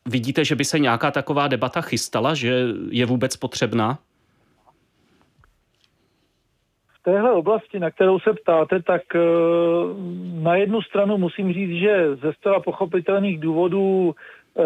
vidíte, 0.06 0.46
že 0.46 0.56
by 0.56 0.65
se 0.65 0.80
nějaká 0.80 1.12
taková 1.12 1.48
debata 1.48 1.82
chystala, 1.82 2.34
že 2.34 2.68
je 2.89 3.06
vůbec 3.06 3.36
potřebná? 3.36 4.00
Téhle 7.03 7.31
oblasti, 7.31 7.79
na 7.79 7.91
kterou 7.91 8.19
se 8.19 8.33
ptáte, 8.33 8.81
tak 8.81 9.01
eh, 9.15 9.19
na 10.33 10.55
jednu 10.55 10.81
stranu 10.81 11.17
musím 11.17 11.53
říct, 11.53 11.79
že 11.79 12.15
ze 12.15 12.33
zcela 12.33 12.60
pochopitelných 12.60 13.39
důvodů 13.39 14.15
eh, 14.57 14.63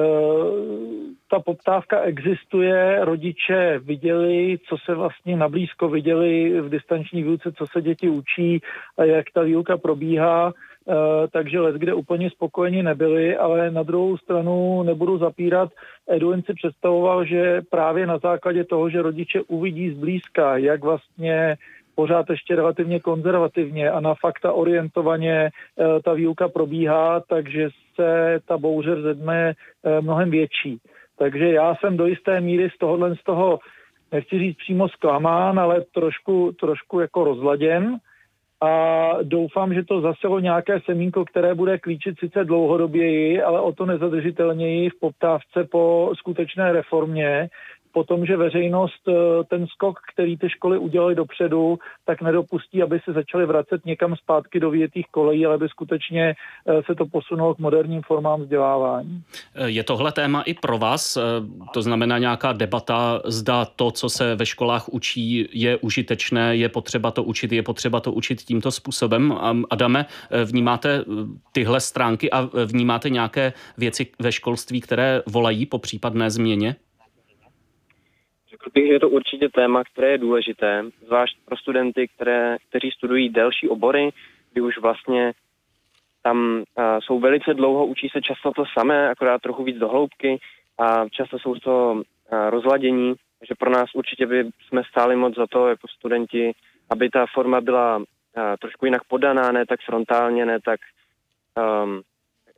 ta 1.30 1.40
poptávka 1.40 2.02
existuje, 2.02 3.06
rodiče 3.06 3.80
viděli, 3.84 4.58
co 4.70 4.78
se 4.86 4.96
vlastně 4.96 5.38
nablízko 5.38 5.90
viděli 5.90 6.62
v 6.62 6.70
distanční 6.70 7.24
výuce, 7.24 7.52
co 7.52 7.68
se 7.68 7.82
děti 7.82 8.10
učí 8.10 8.62
a 8.98 9.04
jak 9.04 9.26
ta 9.34 9.42
výuka 9.42 9.78
probíhá, 9.78 10.54
eh, 10.54 10.94
takže 11.32 11.60
let, 11.60 11.76
kde 11.76 11.94
úplně 11.94 12.30
spokojeni 12.30 12.84
nebyli, 12.84 13.38
ale 13.38 13.72
na 13.72 13.84
druhou 13.84 14.18
stranu 14.18 14.84
nebudu 14.84 15.18
zapírat, 15.18 15.70
Eduin 16.10 16.42
si 16.42 16.54
představoval, 16.54 17.26
že 17.26 17.62
právě 17.70 18.08
na 18.08 18.18
základě 18.18 18.64
toho, 18.64 18.90
že 18.90 19.02
rodiče 19.02 19.42
uvidí 19.42 19.90
zblízka, 19.90 20.58
jak 20.58 20.84
vlastně 20.84 21.58
pořád 21.98 22.30
ještě 22.30 22.56
relativně 22.56 23.00
konzervativně 23.00 23.92
a 23.92 24.00
na 24.00 24.14
fakta 24.22 24.54
orientovaně 24.54 25.50
eh, 25.50 26.02
ta 26.06 26.14
výuka 26.14 26.48
probíhá, 26.48 27.20
takže 27.20 27.70
se 27.96 28.40
ta 28.46 28.58
bouře 28.58 28.96
vzedme 28.96 29.54
eh, 29.54 30.02
mnohem 30.02 30.30
větší. 30.30 30.78
Takže 31.18 31.46
já 31.52 31.76
jsem 31.76 31.98
do 31.98 32.06
jisté 32.06 32.42
míry 32.42 32.70
z 32.76 32.78
tohohle 32.78 33.16
z 33.16 33.24
toho, 33.24 33.60
nechci 34.12 34.40
říct 34.40 34.58
přímo 34.58 34.90
zklamán, 34.90 35.60
ale 35.60 35.82
trošku, 35.94 36.52
trošku 36.60 37.00
jako 37.00 37.24
rozladěn 37.24 37.98
a 38.62 39.12
doufám, 39.24 39.74
že 39.74 39.84
to 39.84 40.02
zaselo 40.02 40.40
nějaké 40.40 40.80
semínko, 40.86 41.26
které 41.26 41.56
bude 41.56 41.78
klíčit 41.78 42.20
sice 42.20 42.44
dlouhodoběji, 42.44 43.42
ale 43.42 43.62
o 43.62 43.72
to 43.72 43.86
nezadržitelněji 43.86 44.90
v 44.90 45.00
poptávce 45.00 45.64
po 45.72 46.12
skutečné 46.16 46.72
reformě, 46.72 47.50
po 47.92 48.04
tom, 48.04 48.26
že 48.26 48.38
veřejnost 48.38 49.08
eh, 49.08 49.14
ten 49.50 49.68
skok, 49.68 50.00
který 50.14 50.38
ty 50.38 50.50
školy 50.50 50.78
udělali 50.78 51.16
dopředu, 51.16 51.80
tak 52.06 52.22
nedopustí, 52.22 52.84
aby 52.84 53.00
se 53.06 53.14
začaly 53.14 53.46
vracet 53.46 53.86
někam 53.86 54.16
zpátky 54.16 54.60
do 54.60 54.70
větých 54.70 55.06
kolejí, 55.12 55.46
ale 55.46 55.56
aby 55.56 55.70
skutečně 55.70 56.34
eh, 56.68 56.84
se 56.86 56.96
to 56.96 57.06
posunulo 57.06 57.56
k 57.56 57.60
moderním 57.60 58.02
formám 58.02 58.42
vzdělávání. 58.42 59.24
Eh, 59.56 59.70
je 59.70 59.84
tohle 59.84 60.12
téma 60.12 60.42
i 60.42 60.54
pro 60.54 60.78
vás? 60.78 61.18
To 61.74 61.82
znamená 61.82 62.18
nějaká 62.18 62.54
debata, 62.54 63.22
zda 63.26 63.66
to, 63.66 63.92
co 63.92 64.10
se 64.10 64.36
ve 64.36 64.46
školách 64.46 64.90
učí, 64.90 65.50
je 65.52 65.78
užitečné, 65.78 66.56
je 66.56 66.70
potřeba 66.70 67.12
to 67.12 67.24
učit, 67.24 67.52
je 67.52 67.64
potřeba 67.64 68.00
to 68.00 68.12
učit 68.12 68.42
tímto 68.42 68.72
způsobem. 68.72 69.38
Adame, 69.70 70.06
vnímáte 70.46 71.06
tyhle 71.52 71.80
stránky 71.80 72.32
a 72.32 72.50
vnímáte 72.66 73.10
nějaké 73.10 73.54
věci 73.78 74.08
ve 74.20 74.32
školství, 74.32 74.82
které 74.82 75.22
volají 75.28 75.66
po 75.66 75.80
případné 75.80 76.32
změně? 76.32 76.76
Řekl 78.58 78.70
bych, 78.74 78.88
že 78.88 78.94
je 78.94 79.00
to 79.00 79.10
určitě 79.10 79.50
téma, 79.50 79.84
které 79.84 80.12
je 80.12 80.18
důležité, 80.18 80.86
zvlášť 81.06 81.38
pro 81.46 81.58
studenty, 81.58 82.08
které, 82.08 82.58
kteří 82.70 82.92
studují 82.92 83.30
delší 83.30 83.70
obory, 83.70 84.10
kdy 84.52 84.62
už 84.62 84.78
vlastně 84.78 85.34
tam 86.24 86.58
uh, 86.58 86.84
jsou 87.00 87.20
velice 87.20 87.54
dlouho, 87.54 87.86
učí 87.86 88.10
se 88.10 88.22
často 88.22 88.52
to 88.52 88.64
samé, 88.78 89.10
akorát 89.10 89.42
trochu 89.42 89.64
víc 89.64 89.78
do 89.78 89.88
hloubky 89.88 90.40
a 90.78 91.10
často 91.10 91.40
jsou 91.40 91.56
to 91.56 91.94
uh, 91.94 92.50
rozladění, 92.50 93.16
že 93.48 93.56
pro 93.56 93.70
nás 93.70 93.90
určitě 93.94 94.26
by 94.26 94.50
jsme 94.68 94.82
stáli 94.84 95.16
moc 95.16 95.36
za 95.36 95.48
to 95.48 95.68
jako 95.68 95.88
studenti, 95.88 96.52
aby 96.90 97.10
ta 97.10 97.26
forma 97.34 97.62
byla 97.62 97.98
uh, 97.98 98.04
trošku 98.62 98.86
jinak 98.86 99.04
podaná, 99.04 99.52
ne 99.52 99.66
tak 99.66 99.80
frontálně, 99.86 100.46
ne 100.46 100.60
tak 100.66 100.80
um, 101.84 102.02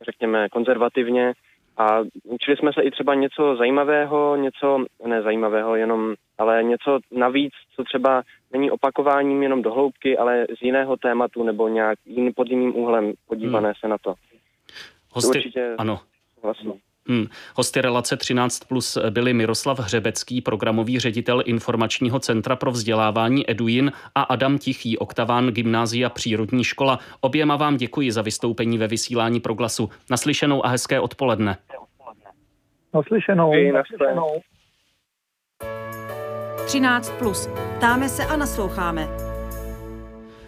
řekněme 0.04 0.48
konzervativně, 0.48 1.32
a 1.80 2.00
učili 2.24 2.56
jsme 2.56 2.72
se 2.72 2.82
i 2.82 2.90
třeba 2.90 3.14
něco 3.14 3.56
zajímavého, 3.56 4.36
něco 4.36 4.84
nezajímavého 5.06 5.76
jenom, 5.76 6.14
ale 6.38 6.62
něco 6.62 6.98
navíc, 7.10 7.52
co 7.76 7.84
třeba 7.84 8.22
není 8.52 8.70
opakováním 8.70 9.42
jenom 9.42 9.62
do 9.62 9.72
hloubky, 9.72 10.18
ale 10.18 10.46
z 10.58 10.62
jiného 10.62 10.96
tématu 10.96 11.42
nebo 11.42 11.68
nějak 11.68 11.98
jiný, 12.06 12.32
pod 12.32 12.48
jiným 12.48 12.76
úhlem 12.76 13.12
podívané 13.28 13.68
hmm. 13.68 13.74
se 13.80 13.88
na 13.88 13.98
to. 13.98 14.14
Hosty, 15.12 15.38
určitě 15.38 15.74
ano. 15.78 16.00
Vlastně. 16.42 16.72
Hmm. 17.10 17.26
Hosty 17.56 17.80
relace 17.80 18.16
13 18.16 18.64
plus 18.64 18.98
byli 19.10 19.34
Miroslav 19.34 19.78
Hřebecký, 19.78 20.40
programový 20.40 20.98
ředitel 20.98 21.42
informačního 21.46 22.18
centra 22.18 22.56
pro 22.56 22.70
vzdělávání 22.70 23.50
Eduin 23.50 23.92
a 24.14 24.22
Adam 24.22 24.58
Tichý, 24.58 24.98
oktaván 24.98 25.46
Gymnázia 25.46 26.08
Přírodní 26.08 26.64
škola. 26.64 26.98
Oběma 27.20 27.56
vám 27.56 27.76
děkuji 27.76 28.12
za 28.12 28.22
vystoupení 28.22 28.78
ve 28.78 28.86
vysílání 28.86 29.40
proglasu. 29.40 29.90
Naslyšenou 30.10 30.66
a 30.66 30.68
hezké 30.68 31.00
odpoledne. 31.00 31.56
Naslyšenou. 32.94 33.52
Naslyšenou. 33.72 34.40
13 36.66 37.10
plus. 37.18 37.48
Ptáme 37.76 38.08
se 38.08 38.24
a 38.24 38.36
nasloucháme. 38.36 39.29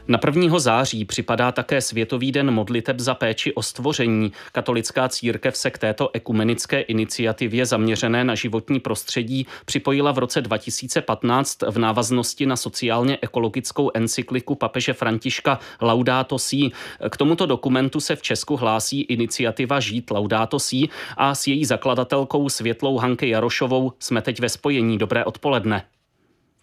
Na 0.08 0.18
1. 0.26 0.58
září 0.58 1.04
připadá 1.04 1.52
také 1.52 1.80
Světový 1.80 2.32
den 2.32 2.50
modliteb 2.50 3.00
za 3.00 3.14
péči 3.14 3.54
o 3.54 3.62
stvoření. 3.62 4.32
Katolická 4.52 5.08
církev 5.08 5.56
se 5.56 5.70
k 5.70 5.78
této 5.78 6.10
ekumenické 6.12 6.80
iniciativě 6.80 7.66
zaměřené 7.66 8.24
na 8.24 8.34
životní 8.34 8.80
prostředí 8.80 9.46
připojila 9.64 10.12
v 10.12 10.18
roce 10.18 10.40
2015 10.40 11.62
v 11.62 11.78
návaznosti 11.78 12.46
na 12.46 12.56
sociálně 12.56 13.18
ekologickou 13.22 13.90
encykliku 13.94 14.54
papeže 14.54 14.92
Františka 14.92 15.58
Laudato 15.80 16.38
Si. 16.38 16.70
K 17.10 17.16
tomuto 17.16 17.46
dokumentu 17.46 18.00
se 18.00 18.16
v 18.16 18.22
Česku 18.22 18.56
hlásí 18.56 19.00
iniciativa 19.00 19.80
Žít 19.80 20.10
Laudato 20.10 20.58
Si 20.58 20.88
a 21.16 21.34
s 21.34 21.46
její 21.46 21.64
zakladatelkou 21.64 22.48
Světlou 22.48 22.98
Hanke 22.98 23.26
Jarošovou 23.26 23.92
jsme 23.98 24.22
teď 24.22 24.40
ve 24.40 24.48
spojení. 24.48 24.98
Dobré 24.98 25.24
odpoledne. 25.24 25.82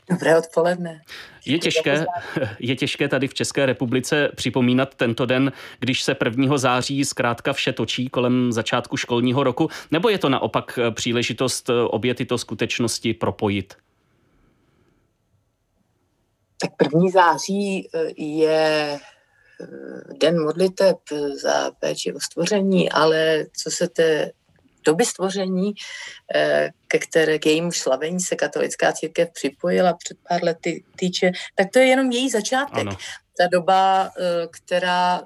Dobré 0.09 0.37
odpoledne. 0.37 1.01
Je 1.45 1.59
těžké, 1.59 2.05
je 2.59 2.75
těžké 2.75 3.07
tady 3.07 3.27
v 3.27 3.33
České 3.33 3.65
republice 3.65 4.29
připomínat 4.35 4.95
tento 4.95 5.25
den, 5.25 5.51
když 5.79 6.03
se 6.03 6.15
1. 6.25 6.57
září 6.57 7.05
zkrátka 7.05 7.53
vše 7.53 7.73
točí 7.73 8.09
kolem 8.09 8.51
začátku 8.51 8.97
školního 8.97 9.43
roku, 9.43 9.69
nebo 9.91 10.09
je 10.09 10.17
to 10.17 10.29
naopak 10.29 10.79
příležitost 10.91 11.69
obě 11.69 12.15
tyto 12.15 12.37
skutečnosti 12.37 13.13
propojit? 13.13 13.73
Tak 16.61 16.71
1. 16.81 17.09
září 17.09 17.89
eh, 17.93 17.99
je 18.17 18.99
eh, 19.61 19.67
den 20.17 20.41
modliteb 20.43 20.97
za 21.41 21.71
péči 21.79 22.13
o 22.13 22.19
stvoření, 22.19 22.91
ale 22.91 23.45
co 23.57 23.71
se 23.71 23.87
té 23.87 24.31
doby 24.86 25.05
stvoření, 25.05 25.74
eh, 26.36 26.69
ke 26.88 27.00
které 27.00 27.39
k 27.39 27.45
jejímu 27.45 27.71
slavení 27.71 28.19
se 28.19 28.36
katolická 28.36 28.93
církev 28.93 29.29
připojila 29.33 29.93
před 29.93 30.17
pár 30.29 30.43
lety 30.43 30.83
týče, 30.95 31.31
tak 31.55 31.67
to 31.74 31.79
je 31.79 31.86
jenom 31.86 32.12
její 32.12 32.29
začátek. 32.29 32.88
Ano. 32.88 32.98
Ta 33.38 33.48
doba, 33.48 34.12
eh, 34.17 34.48
která 34.51 35.21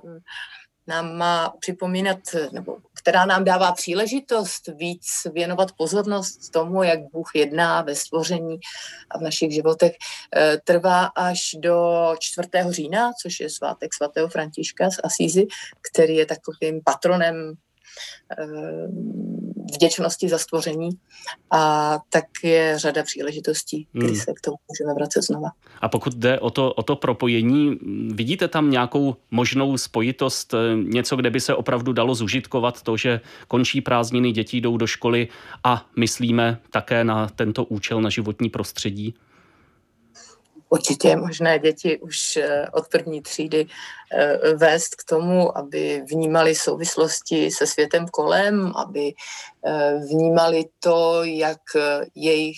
nám 0.87 1.17
má 1.17 1.53
připomínat, 1.59 2.19
nebo 2.51 2.77
která 3.01 3.25
nám 3.25 3.43
dává 3.43 3.71
příležitost 3.71 4.69
víc 4.77 5.07
věnovat 5.33 5.71
pozornost 5.77 6.49
tomu, 6.49 6.83
jak 6.83 6.99
Bůh 7.11 7.29
jedná 7.35 7.81
ve 7.81 7.95
stvoření 7.95 8.59
a 9.11 9.17
v 9.17 9.21
našich 9.21 9.51
životech, 9.51 9.91
eh, 10.35 10.57
trvá 10.63 11.05
až 11.05 11.55
do 11.59 12.09
4. 12.19 12.71
října, 12.71 13.11
což 13.21 13.39
je 13.39 13.49
svátek 13.49 13.93
svatého 13.93 14.27
Františka 14.27 14.89
z 14.89 14.99
Asízy, 15.03 15.47
který 15.91 16.15
je 16.15 16.25
takovým 16.25 16.81
patronem 16.85 17.53
vděčnosti 19.73 20.29
za 20.29 20.37
stvoření 20.37 20.89
a 21.51 21.99
tak 22.09 22.25
je 22.43 22.79
řada 22.79 23.03
příležitostí, 23.03 23.87
kdy 23.91 24.05
hmm. 24.05 24.15
se 24.15 24.33
k 24.33 24.41
tomu 24.41 24.57
můžeme 24.69 24.93
vracet 24.95 25.21
znova. 25.21 25.49
A 25.81 25.89
pokud 25.89 26.13
jde 26.13 26.39
o 26.39 26.49
to, 26.49 26.73
o 26.73 26.83
to 26.83 26.95
propojení, 26.95 27.79
vidíte 28.13 28.47
tam 28.47 28.71
nějakou 28.71 29.15
možnou 29.31 29.77
spojitost, 29.77 30.53
eh, 30.53 30.57
něco, 30.75 31.15
kde 31.15 31.29
by 31.29 31.39
se 31.39 31.55
opravdu 31.55 31.93
dalo 31.93 32.15
zužitkovat 32.15 32.81
to, 32.81 32.97
že 32.97 33.21
končí 33.47 33.81
prázdniny, 33.81 34.31
děti 34.31 34.57
jdou 34.57 34.77
do 34.77 34.87
školy 34.87 35.27
a 35.63 35.85
myslíme 35.97 36.59
také 36.69 37.03
na 37.03 37.27
tento 37.27 37.63
účel 37.63 38.01
na 38.01 38.09
životní 38.09 38.49
prostředí? 38.49 39.13
Určitě 40.73 41.07
je 41.07 41.15
možné 41.15 41.59
děti 41.59 41.99
už 41.99 42.37
eh, 42.37 42.65
od 42.73 42.87
první 42.87 43.21
třídy 43.21 43.67
eh, 44.11 44.53
vést 44.55 44.95
k 44.95 45.03
tomu, 45.03 45.57
aby 45.57 46.03
vnímali 46.09 46.55
souvislosti 46.55 47.51
se 47.51 47.67
světem 47.67 48.07
kolem, 48.07 48.73
aby 48.75 49.13
eh, 49.13 49.95
vnímali 50.09 50.65
to, 50.79 51.23
jak 51.23 51.61
jejich 52.15 52.57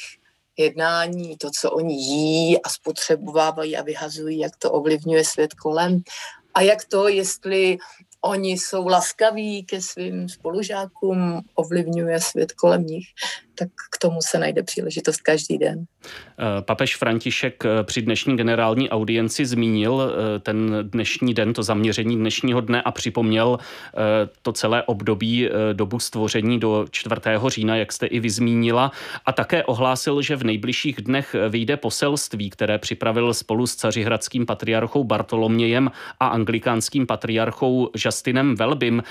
jednání, 0.58 1.38
to, 1.38 1.50
co 1.60 1.72
oni 1.72 1.96
jí 1.96 2.62
a 2.62 2.70
spotřebovávají 2.70 3.78
a 3.78 3.84
vyhazují, 3.84 4.40
jak 4.40 4.56
to 4.56 4.72
ovlivňuje 4.72 5.26
svět 5.26 5.54
kolem. 5.54 6.00
A 6.54 6.62
jak 6.62 6.86
to, 6.86 7.08
jestli 7.08 7.78
oni 8.22 8.52
jsou 8.52 8.88
laskaví 8.88 9.64
ke 9.64 9.82
svým 9.82 10.30
spolužákům, 10.30 11.42
ovlivňuje 11.56 12.20
svět 12.20 12.52
kolem 12.52 12.84
nich, 12.86 13.06
tak 13.56 13.70
k 13.92 13.98
tomu 13.98 14.20
se 14.22 14.40
najde 14.40 14.64
příležitost 14.64 15.22
každý 15.22 15.58
den. 15.58 15.86
Eh, 16.06 16.62
papež 16.62 16.96
František 16.96 17.66
eh, 17.66 17.84
při 17.84 18.02
dnešní 18.02 18.38
generální 18.38 18.90
audienci 18.90 19.46
zmínil 19.46 20.02
eh, 20.02 20.40
ten 20.40 20.78
dnešní 20.82 21.34
den, 21.34 21.54
to 21.54 21.64
zaměření 21.64 22.16
dnešního 22.16 22.62
dne 22.62 22.82
a 22.82 22.92
připomněl 22.92 23.58
to 24.42 24.54
celé 24.54 24.84
období 24.84 25.50
dobu 25.74 26.00
stvoření 26.00 26.60
do 26.60 26.86
4. 26.92 27.16
října, 27.48 27.76
jak 27.76 27.92
jste 27.92 28.06
i 28.06 28.20
vyzmínila, 28.20 28.92
a 29.26 29.32
také 29.32 29.64
ohlásil, 29.64 30.22
že 30.22 30.36
v 30.36 30.44
nejbližších 30.44 30.96
dnech 30.96 31.36
vyjde 31.50 31.78
poselství, 31.78 32.50
které 32.50 32.78
připravil 32.78 33.34
spolu 33.34 33.68
s 33.68 33.76
cařihradským 33.76 34.46
patriarchou 34.46 35.04
Bartolomějem 35.04 35.92
a 36.20 36.28
anglikánským 36.28 37.08
patriarchou 37.08 37.90
Justinem 38.06 38.56
Velbym. 38.56 39.04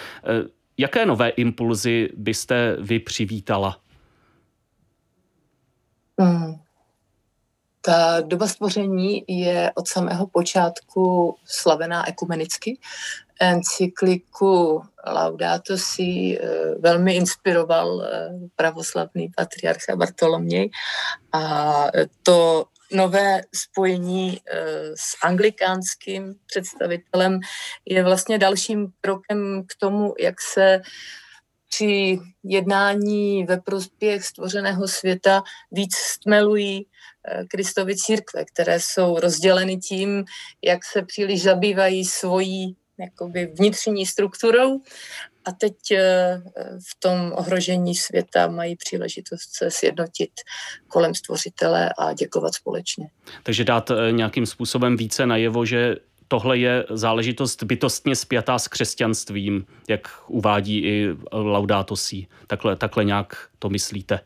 Jaké 0.79 1.07
nové 1.07 1.29
impulzy 1.29 2.09
byste 2.17 2.77
vy 2.81 2.99
přivítala? 2.99 3.77
Hmm. 6.25 6.55
Ta 7.81 8.21
doba 8.21 8.49
stvoření 8.49 9.25
je 9.29 9.73
od 9.75 9.89
samého 9.89 10.27
počátku 10.27 11.37
slavená 11.45 12.09
ekumenicky. 12.09 12.79
Encykliku 13.41 14.83
Laudato 15.07 15.79
si 15.79 16.39
eh, 16.41 16.75
velmi 16.79 17.17
inspiroval 17.17 18.03
eh, 18.03 18.31
pravoslavný 18.57 19.29
patriarcha 19.37 19.97
Bartoloměj 19.97 20.71
a 21.33 21.87
to 22.23 22.65
nové 22.93 23.41
spojení 23.55 24.41
eh, 24.47 24.63
s 24.95 25.17
anglikánským 25.23 26.35
představitelem 26.47 27.41
je 27.87 28.05
vlastně 28.05 28.39
dalším 28.39 28.87
krokem 29.01 29.65
k 29.69 29.75
tomu, 29.79 30.15
jak 30.21 30.41
se 30.41 30.81
při 31.75 32.19
jednání 32.45 33.45
ve 33.45 33.61
prospěch 33.61 34.25
stvořeného 34.25 34.89
světa 34.89 35.43
víc 35.73 35.97
stmelují 35.97 36.87
eh, 37.29 37.45
Kristovy 37.45 37.97
církve, 37.97 38.45
které 38.45 38.81
jsou 38.81 39.19
rozděleny 39.19 39.77
tím, 39.77 40.25
jak 40.65 40.85
se 40.85 41.03
příliš 41.03 41.43
zabývají 41.43 42.05
svojí 42.05 42.77
jakoby 42.99 43.47
vnitřní 43.59 44.07
strukturou 44.07 44.81
a 45.45 45.53
teď 45.53 45.91
eh, 45.91 46.43
v 46.91 47.01
tom 47.01 47.33
ohrožení 47.37 47.95
světa 47.95 48.49
mají 48.49 48.77
příležitost 48.77 49.57
se 49.57 49.71
sjednotit 49.71 50.31
kolem 50.89 51.15
stvořitele 51.15 51.93
a 51.99 52.13
děkovat 52.13 52.55
společně. 52.55 53.09
Takže 53.43 53.65
dát 53.65 53.91
eh, 53.91 54.13
nějakým 54.13 54.47
způsobem 54.47 54.97
více 54.97 55.27
najevo, 55.27 55.67
že 55.67 55.97
tohle 56.29 56.59
je 56.59 56.87
záležitost 56.91 57.63
bytostně 57.63 58.17
spjatá 58.17 58.59
s 58.59 58.69
křesťanstvím, 58.69 59.67
jak 59.89 60.09
uvádí 60.27 60.79
i 60.79 61.09
Laudato 61.33 61.97
Si. 61.97 62.27
Takhle, 62.47 62.77
takhle 62.77 63.05
nějak 63.05 63.49
to 63.59 63.69
myslíte? 63.69 64.21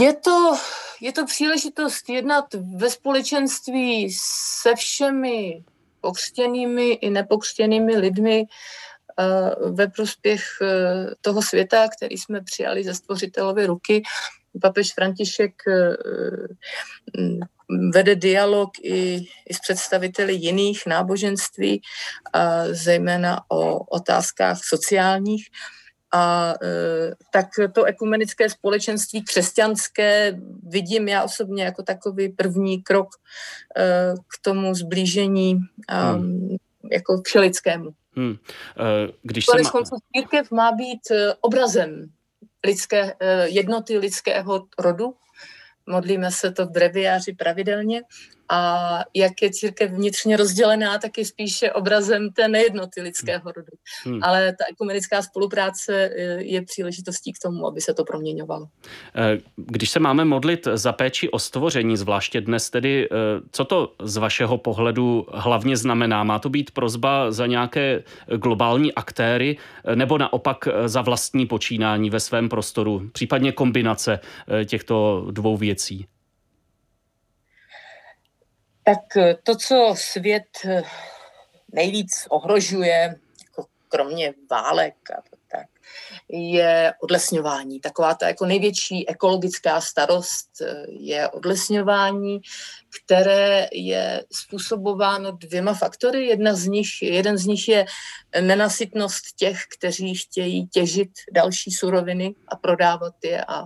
Je 0.00 0.14
to, 0.14 0.56
je 1.00 1.12
to 1.12 1.26
příležitost 1.26 2.08
jednat 2.08 2.44
ve 2.76 2.90
společenství 2.90 4.10
se 4.60 4.74
všemi 4.74 5.64
pokřtěnými 6.00 6.90
i 6.90 7.10
nepokřtěnými 7.10 7.96
lidmi 7.96 8.44
uh, 8.44 9.76
ve 9.76 9.86
prospěch 9.86 10.42
uh, 10.60 10.68
toho 11.20 11.42
světa, 11.42 11.88
který 11.96 12.18
jsme 12.18 12.40
přijali 12.40 12.84
ze 12.84 12.94
stvořitelovy 12.94 13.66
ruky. 13.66 14.02
Papež 14.62 14.94
František 14.94 15.52
uh, 15.66 17.38
vede 17.94 18.14
dialog 18.14 18.70
i, 18.82 19.24
i 19.48 19.54
s 19.54 19.58
představiteli 19.60 20.34
jiných 20.34 20.86
náboženství, 20.86 21.82
a 22.32 22.64
zejména 22.70 23.40
o 23.48 23.78
otázkách 23.78 24.58
sociálních. 24.64 25.46
A 26.12 26.54
e, 26.62 27.14
tak 27.32 27.46
to 27.74 27.84
ekumenické 27.84 28.50
společenství 28.50 29.24
křesťanské 29.24 30.38
vidím 30.62 31.08
já 31.08 31.22
osobně 31.22 31.64
jako 31.64 31.82
takový 31.82 32.28
první 32.28 32.82
krok 32.82 33.08
e, 33.76 34.14
k 34.16 34.42
tomu 34.42 34.74
zblížení 34.74 35.58
hmm. 35.90 36.56
jako 36.92 37.22
všelidskému. 37.26 37.90
Hmm. 38.16 38.36
E, 38.78 39.12
když 39.22 39.46
se 39.46 39.62
má... 39.62 39.82
církev 40.16 40.50
má 40.50 40.72
být 40.72 41.00
obrazem 41.40 42.06
lidské, 42.66 43.14
jednoty 43.44 43.98
lidského 43.98 44.66
rodu, 44.78 45.14
modlíme 45.88 46.30
se 46.30 46.52
to 46.52 46.66
v 46.66 46.70
breviáři 46.70 47.32
pravidelně 47.32 48.02
a 48.50 49.00
jak 49.14 49.42
je 49.42 49.50
církev 49.50 49.90
vnitřně 49.90 50.36
rozdělená, 50.36 50.98
tak 50.98 51.18
je 51.18 51.24
spíše 51.24 51.72
obrazem 51.72 52.32
té 52.32 52.48
nejednoty 52.48 53.02
lidského 53.02 53.52
rodu. 53.52 53.72
Hmm. 54.04 54.20
Ale 54.22 54.52
ta 54.52 54.64
ekumenická 54.70 55.22
spolupráce 55.22 56.10
eh, 56.16 56.42
je 56.42 56.62
příležitostí 56.62 57.32
k 57.32 57.38
tomu, 57.42 57.66
aby 57.66 57.80
se 57.80 57.94
to 57.94 58.04
proměňovalo. 58.04 58.66
Eh, 59.14 59.38
když 59.56 59.90
se 59.90 60.00
máme 60.00 60.24
modlit 60.24 60.68
za 60.74 60.92
péči 60.92 61.30
o 61.30 61.38
stvoření, 61.38 61.96
zvláště 61.96 62.40
dnes 62.40 62.70
tedy, 62.70 63.08
eh, 63.12 63.16
co 63.52 63.64
to 63.64 63.94
z 64.02 64.16
vašeho 64.16 64.58
pohledu 64.58 65.26
hlavně 65.32 65.76
znamená? 65.76 66.24
Má 66.24 66.38
to 66.38 66.48
být 66.48 66.70
prozba 66.70 67.32
za 67.32 67.46
nějaké 67.46 68.02
globální 68.36 68.94
aktéry 68.94 69.56
nebo 69.94 70.18
naopak 70.18 70.68
za 70.86 71.02
vlastní 71.02 71.46
počínání 71.46 72.10
ve 72.10 72.20
svém 72.20 72.48
prostoru, 72.48 73.10
případně 73.12 73.52
kombinace 73.52 74.20
těchto 74.64 75.26
dvou 75.30 75.56
věcí? 75.56 76.06
Tak 78.88 79.16
eh, 79.16 79.36
to, 79.42 79.56
co 79.56 79.94
svět 79.96 80.48
eh, 80.64 80.82
nejvíc 81.72 82.26
ohrožuje, 82.30 83.16
jako 83.44 83.68
kromě 83.88 84.34
válek 84.50 84.94
a 85.18 85.22
tak, 85.50 85.66
je 86.28 86.94
odlesňování. 87.02 87.80
Taková 87.80 88.14
ta 88.14 88.28
jako 88.28 88.46
největší 88.46 89.08
ekologická 89.08 89.80
starost 89.80 90.48
eh, 90.62 90.84
je 90.88 91.28
odlesňování, 91.28 92.40
které 93.04 93.68
je 93.72 94.24
způsobováno 94.32 95.32
dvěma 95.32 95.74
faktory. 95.74 96.26
Jedna 96.26 96.54
z 96.54 96.66
nich, 96.66 96.88
jeden 97.02 97.38
z 97.38 97.46
nich 97.46 97.68
je 97.68 97.86
nenasytnost 98.40 99.24
těch, 99.36 99.58
kteří 99.78 100.14
chtějí 100.14 100.68
těžit 100.68 101.10
další 101.32 101.70
suroviny 101.70 102.34
a 102.48 102.56
prodávat 102.56 103.14
je 103.24 103.44
a 103.44 103.64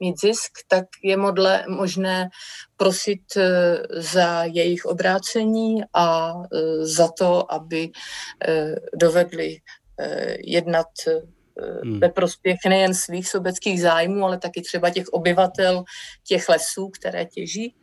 mít 0.00 0.20
zisk, 0.20 0.52
tak 0.68 0.84
je 1.04 1.16
modle, 1.16 1.64
možné 1.68 2.28
prosit 2.76 3.36
eh, 3.36 3.78
za 3.90 4.44
jejich 4.44 4.84
obrácení 4.84 5.82
a 5.94 6.32
eh, 6.32 6.86
za 6.86 7.08
to, 7.18 7.52
aby 7.52 7.90
dovedli 8.94 9.56
jednat 10.44 10.86
hmm. 11.82 12.00
ve 12.00 12.08
prospěch 12.08 12.56
nejen 12.68 12.94
svých 12.94 13.28
sobeckých 13.28 13.80
zájmů, 13.80 14.24
ale 14.24 14.38
taky 14.38 14.62
třeba 14.62 14.90
těch 14.90 15.08
obyvatel 15.08 15.84
těch 16.26 16.48
lesů, 16.48 16.88
které 16.88 17.24
těží. 17.24 17.74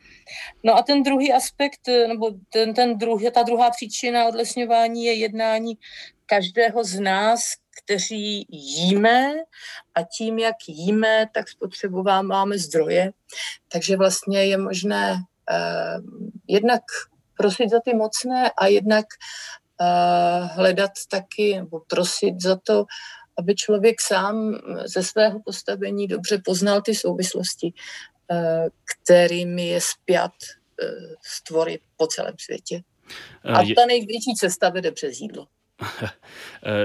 No 0.64 0.76
a 0.76 0.82
ten 0.82 1.04
druhý 1.04 1.34
aspekt, 1.34 1.88
nebo 2.08 2.32
ten, 2.50 2.74
ten 2.74 2.98
druhý, 2.98 3.32
ta 3.32 3.44
druhá 3.44 3.70
příčina 3.70 4.26
odlesňování 4.26 5.06
je 5.06 5.14
jednání 5.14 5.78
každého 6.26 6.84
z 6.84 7.00
nás, 7.00 7.40
kteří 7.84 8.46
jíme 8.50 9.34
a 9.96 10.04
tím, 10.18 10.40
jak 10.40 10.56
jíme, 10.68 11.26
tak 11.34 11.50
spotřebováváme 11.50 12.58
zdroje. 12.58 13.12
Takže 13.72 13.98
vlastně 13.98 14.46
je 14.46 14.58
možné 14.58 15.16
eh, 15.52 15.98
jednak 16.48 16.82
prosit 17.38 17.70
za 17.70 17.80
ty 17.80 17.94
mocné 17.94 18.52
a 18.58 18.68
jednak 18.68 19.06
eh, 19.82 20.46
hledat 20.46 20.92
taky, 21.10 21.56
nebo 21.56 21.80
prosit 21.80 22.42
za 22.42 22.56
to, 22.64 22.86
aby 23.38 23.56
člověk 23.56 24.02
sám 24.02 24.60
ze 24.86 25.04
svého 25.04 25.40
postavení 25.40 26.08
dobře 26.08 26.42
poznal 26.46 26.82
ty 26.82 26.96
souvislosti, 26.96 27.74
eh, 27.74 28.15
kterými 28.86 29.68
je 29.68 29.82
spjat 29.82 30.32
eh, 30.82 30.86
stvory 31.24 31.80
po 31.98 32.08
celém 32.08 32.34
světě. 32.40 32.82
A 33.44 33.54
ta 33.54 33.86
největší 33.88 34.36
cesta 34.40 34.70
vede 34.70 34.92
přes 34.92 35.20
jídlo. 35.20 35.48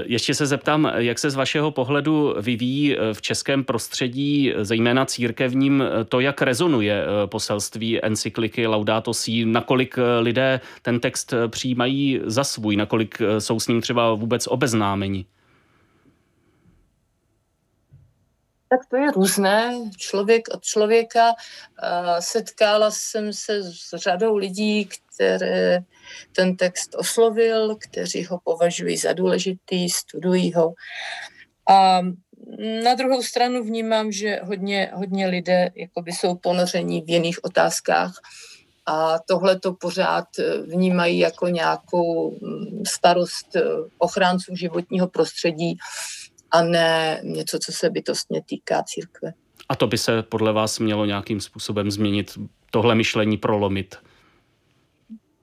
Ještě 0.05 0.33
se 0.33 0.45
zeptám, 0.45 0.91
jak 0.95 1.19
se 1.19 1.29
z 1.29 1.35
vašeho 1.35 1.71
pohledu 1.71 2.35
vyvíjí 2.41 2.97
v 3.13 3.21
českém 3.21 3.63
prostředí, 3.63 4.53
zejména 4.61 5.05
církevním, 5.05 5.83
to, 6.09 6.19
jak 6.19 6.41
rezonuje 6.41 7.05
poselství 7.25 8.05
encykliky 8.05 8.67
Laudato 8.67 9.13
Si, 9.13 9.45
nakolik 9.45 9.95
lidé 10.19 10.59
ten 10.81 10.99
text 10.99 11.33
přijímají 11.47 12.19
za 12.23 12.43
svůj, 12.43 12.75
nakolik 12.75 13.17
jsou 13.39 13.59
s 13.59 13.67
ním 13.67 13.81
třeba 13.81 14.13
vůbec 14.13 14.47
obeznámeni? 14.47 15.25
Tak 18.71 18.85
to 18.89 18.97
je 18.97 19.11
různé, 19.11 19.73
člověk 19.97 20.47
od 20.53 20.63
člověka. 20.63 21.33
Setkala 22.19 22.91
jsem 22.91 23.33
se 23.33 23.63
s 23.63 23.97
řadou 23.97 24.37
lidí, 24.37 24.85
které 24.85 25.79
ten 26.35 26.57
text 26.57 26.95
oslovil, 26.95 27.75
kteří 27.75 28.25
ho 28.25 28.39
považují 28.43 28.97
za 28.97 29.13
důležitý, 29.13 29.89
studují 29.89 30.53
ho. 30.53 30.73
A 31.69 32.01
na 32.83 32.95
druhou 32.95 33.23
stranu 33.23 33.63
vnímám, 33.63 34.11
že 34.11 34.39
hodně, 34.43 34.91
hodně 34.93 35.27
lidé 35.27 35.69
jakoby 35.75 36.11
jsou 36.11 36.35
ponoření 36.35 37.01
v 37.01 37.09
jiných 37.09 37.43
otázkách 37.43 38.13
a 38.85 39.19
tohle 39.19 39.59
to 39.59 39.73
pořád 39.73 40.25
vnímají 40.65 41.19
jako 41.19 41.47
nějakou 41.47 42.31
mm, 42.31 42.85
starost 42.87 43.47
ochránců 43.97 44.55
životního 44.55 45.07
prostředí 45.07 45.77
a 46.51 46.63
ne 46.63 47.19
něco, 47.23 47.59
co 47.59 47.71
se 47.71 47.89
bytostně 47.89 48.41
týká 48.45 48.83
církve. 48.83 49.33
A 49.69 49.75
to 49.75 49.87
by 49.87 49.97
se 49.97 50.23
podle 50.23 50.53
vás 50.53 50.79
mělo 50.79 51.05
nějakým 51.05 51.41
způsobem 51.41 51.91
změnit, 51.91 52.37
tohle 52.71 52.95
myšlení 52.95 53.37
prolomit? 53.37 53.95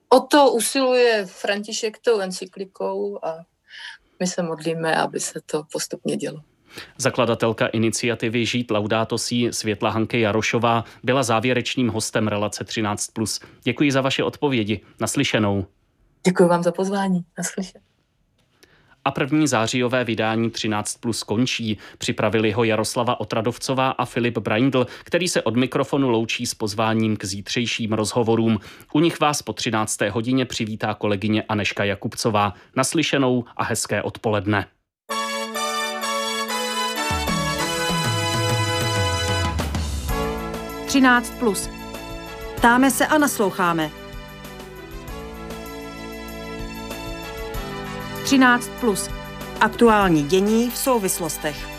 O 0.09 0.19
to 0.19 0.51
usiluje 0.51 1.25
František 1.25 1.97
tou 1.97 2.19
encyklikou 2.19 3.25
a 3.25 3.37
my 4.19 4.27
se 4.27 4.43
modlíme, 4.43 4.95
aby 4.95 5.19
se 5.19 5.39
to 5.45 5.63
postupně 5.71 6.17
dělo. 6.17 6.41
Zakladatelka 6.97 7.67
iniciativy 7.67 8.45
Žít 8.45 8.71
Laudato 8.71 9.17
Si 9.17 9.53
Světla 9.53 9.89
Hanke 9.89 10.19
Jarošová 10.19 10.83
byla 11.03 11.23
závěrečným 11.23 11.89
hostem 11.89 12.27
relace 12.27 12.63
13+. 12.63 13.45
Děkuji 13.63 13.91
za 13.91 14.01
vaše 14.01 14.23
odpovědi. 14.23 14.81
Naslyšenou. 14.99 15.65
Děkuji 16.25 16.47
vám 16.47 16.63
za 16.63 16.71
pozvání. 16.71 17.21
Naslyšenou 17.37 17.88
a 19.09 19.11
první 19.11 19.47
zářijové 19.47 20.03
vydání 20.03 20.49
13 20.49 20.97
plus 20.97 21.23
končí. 21.23 21.77
Připravili 21.97 22.51
ho 22.51 22.63
Jaroslava 22.63 23.19
Otradovcová 23.19 23.89
a 23.89 24.05
Filip 24.05 24.37
Braindl, 24.37 24.87
který 25.03 25.27
se 25.27 25.41
od 25.41 25.55
mikrofonu 25.55 26.09
loučí 26.09 26.45
s 26.45 26.53
pozváním 26.53 27.17
k 27.17 27.25
zítřejším 27.25 27.93
rozhovorům. 27.93 28.59
U 28.93 28.99
nich 28.99 29.19
vás 29.19 29.41
po 29.41 29.53
13. 29.53 30.01
hodině 30.01 30.45
přivítá 30.45 30.93
kolegyně 30.93 31.43
Aneška 31.43 31.83
Jakubcová. 31.83 32.53
Naslyšenou 32.75 33.45
a 33.57 33.63
hezké 33.63 34.01
odpoledne. 34.01 34.65
Třináct 40.85 41.33
plus. 41.39 41.69
Ptáme 42.55 42.91
se 42.91 43.07
a 43.07 43.17
nasloucháme. 43.17 43.98
13. 48.29 48.69
Plus. 48.79 49.09
Aktuální 49.61 50.23
dění 50.23 50.69
v 50.69 50.77
souvislostech. 50.77 51.78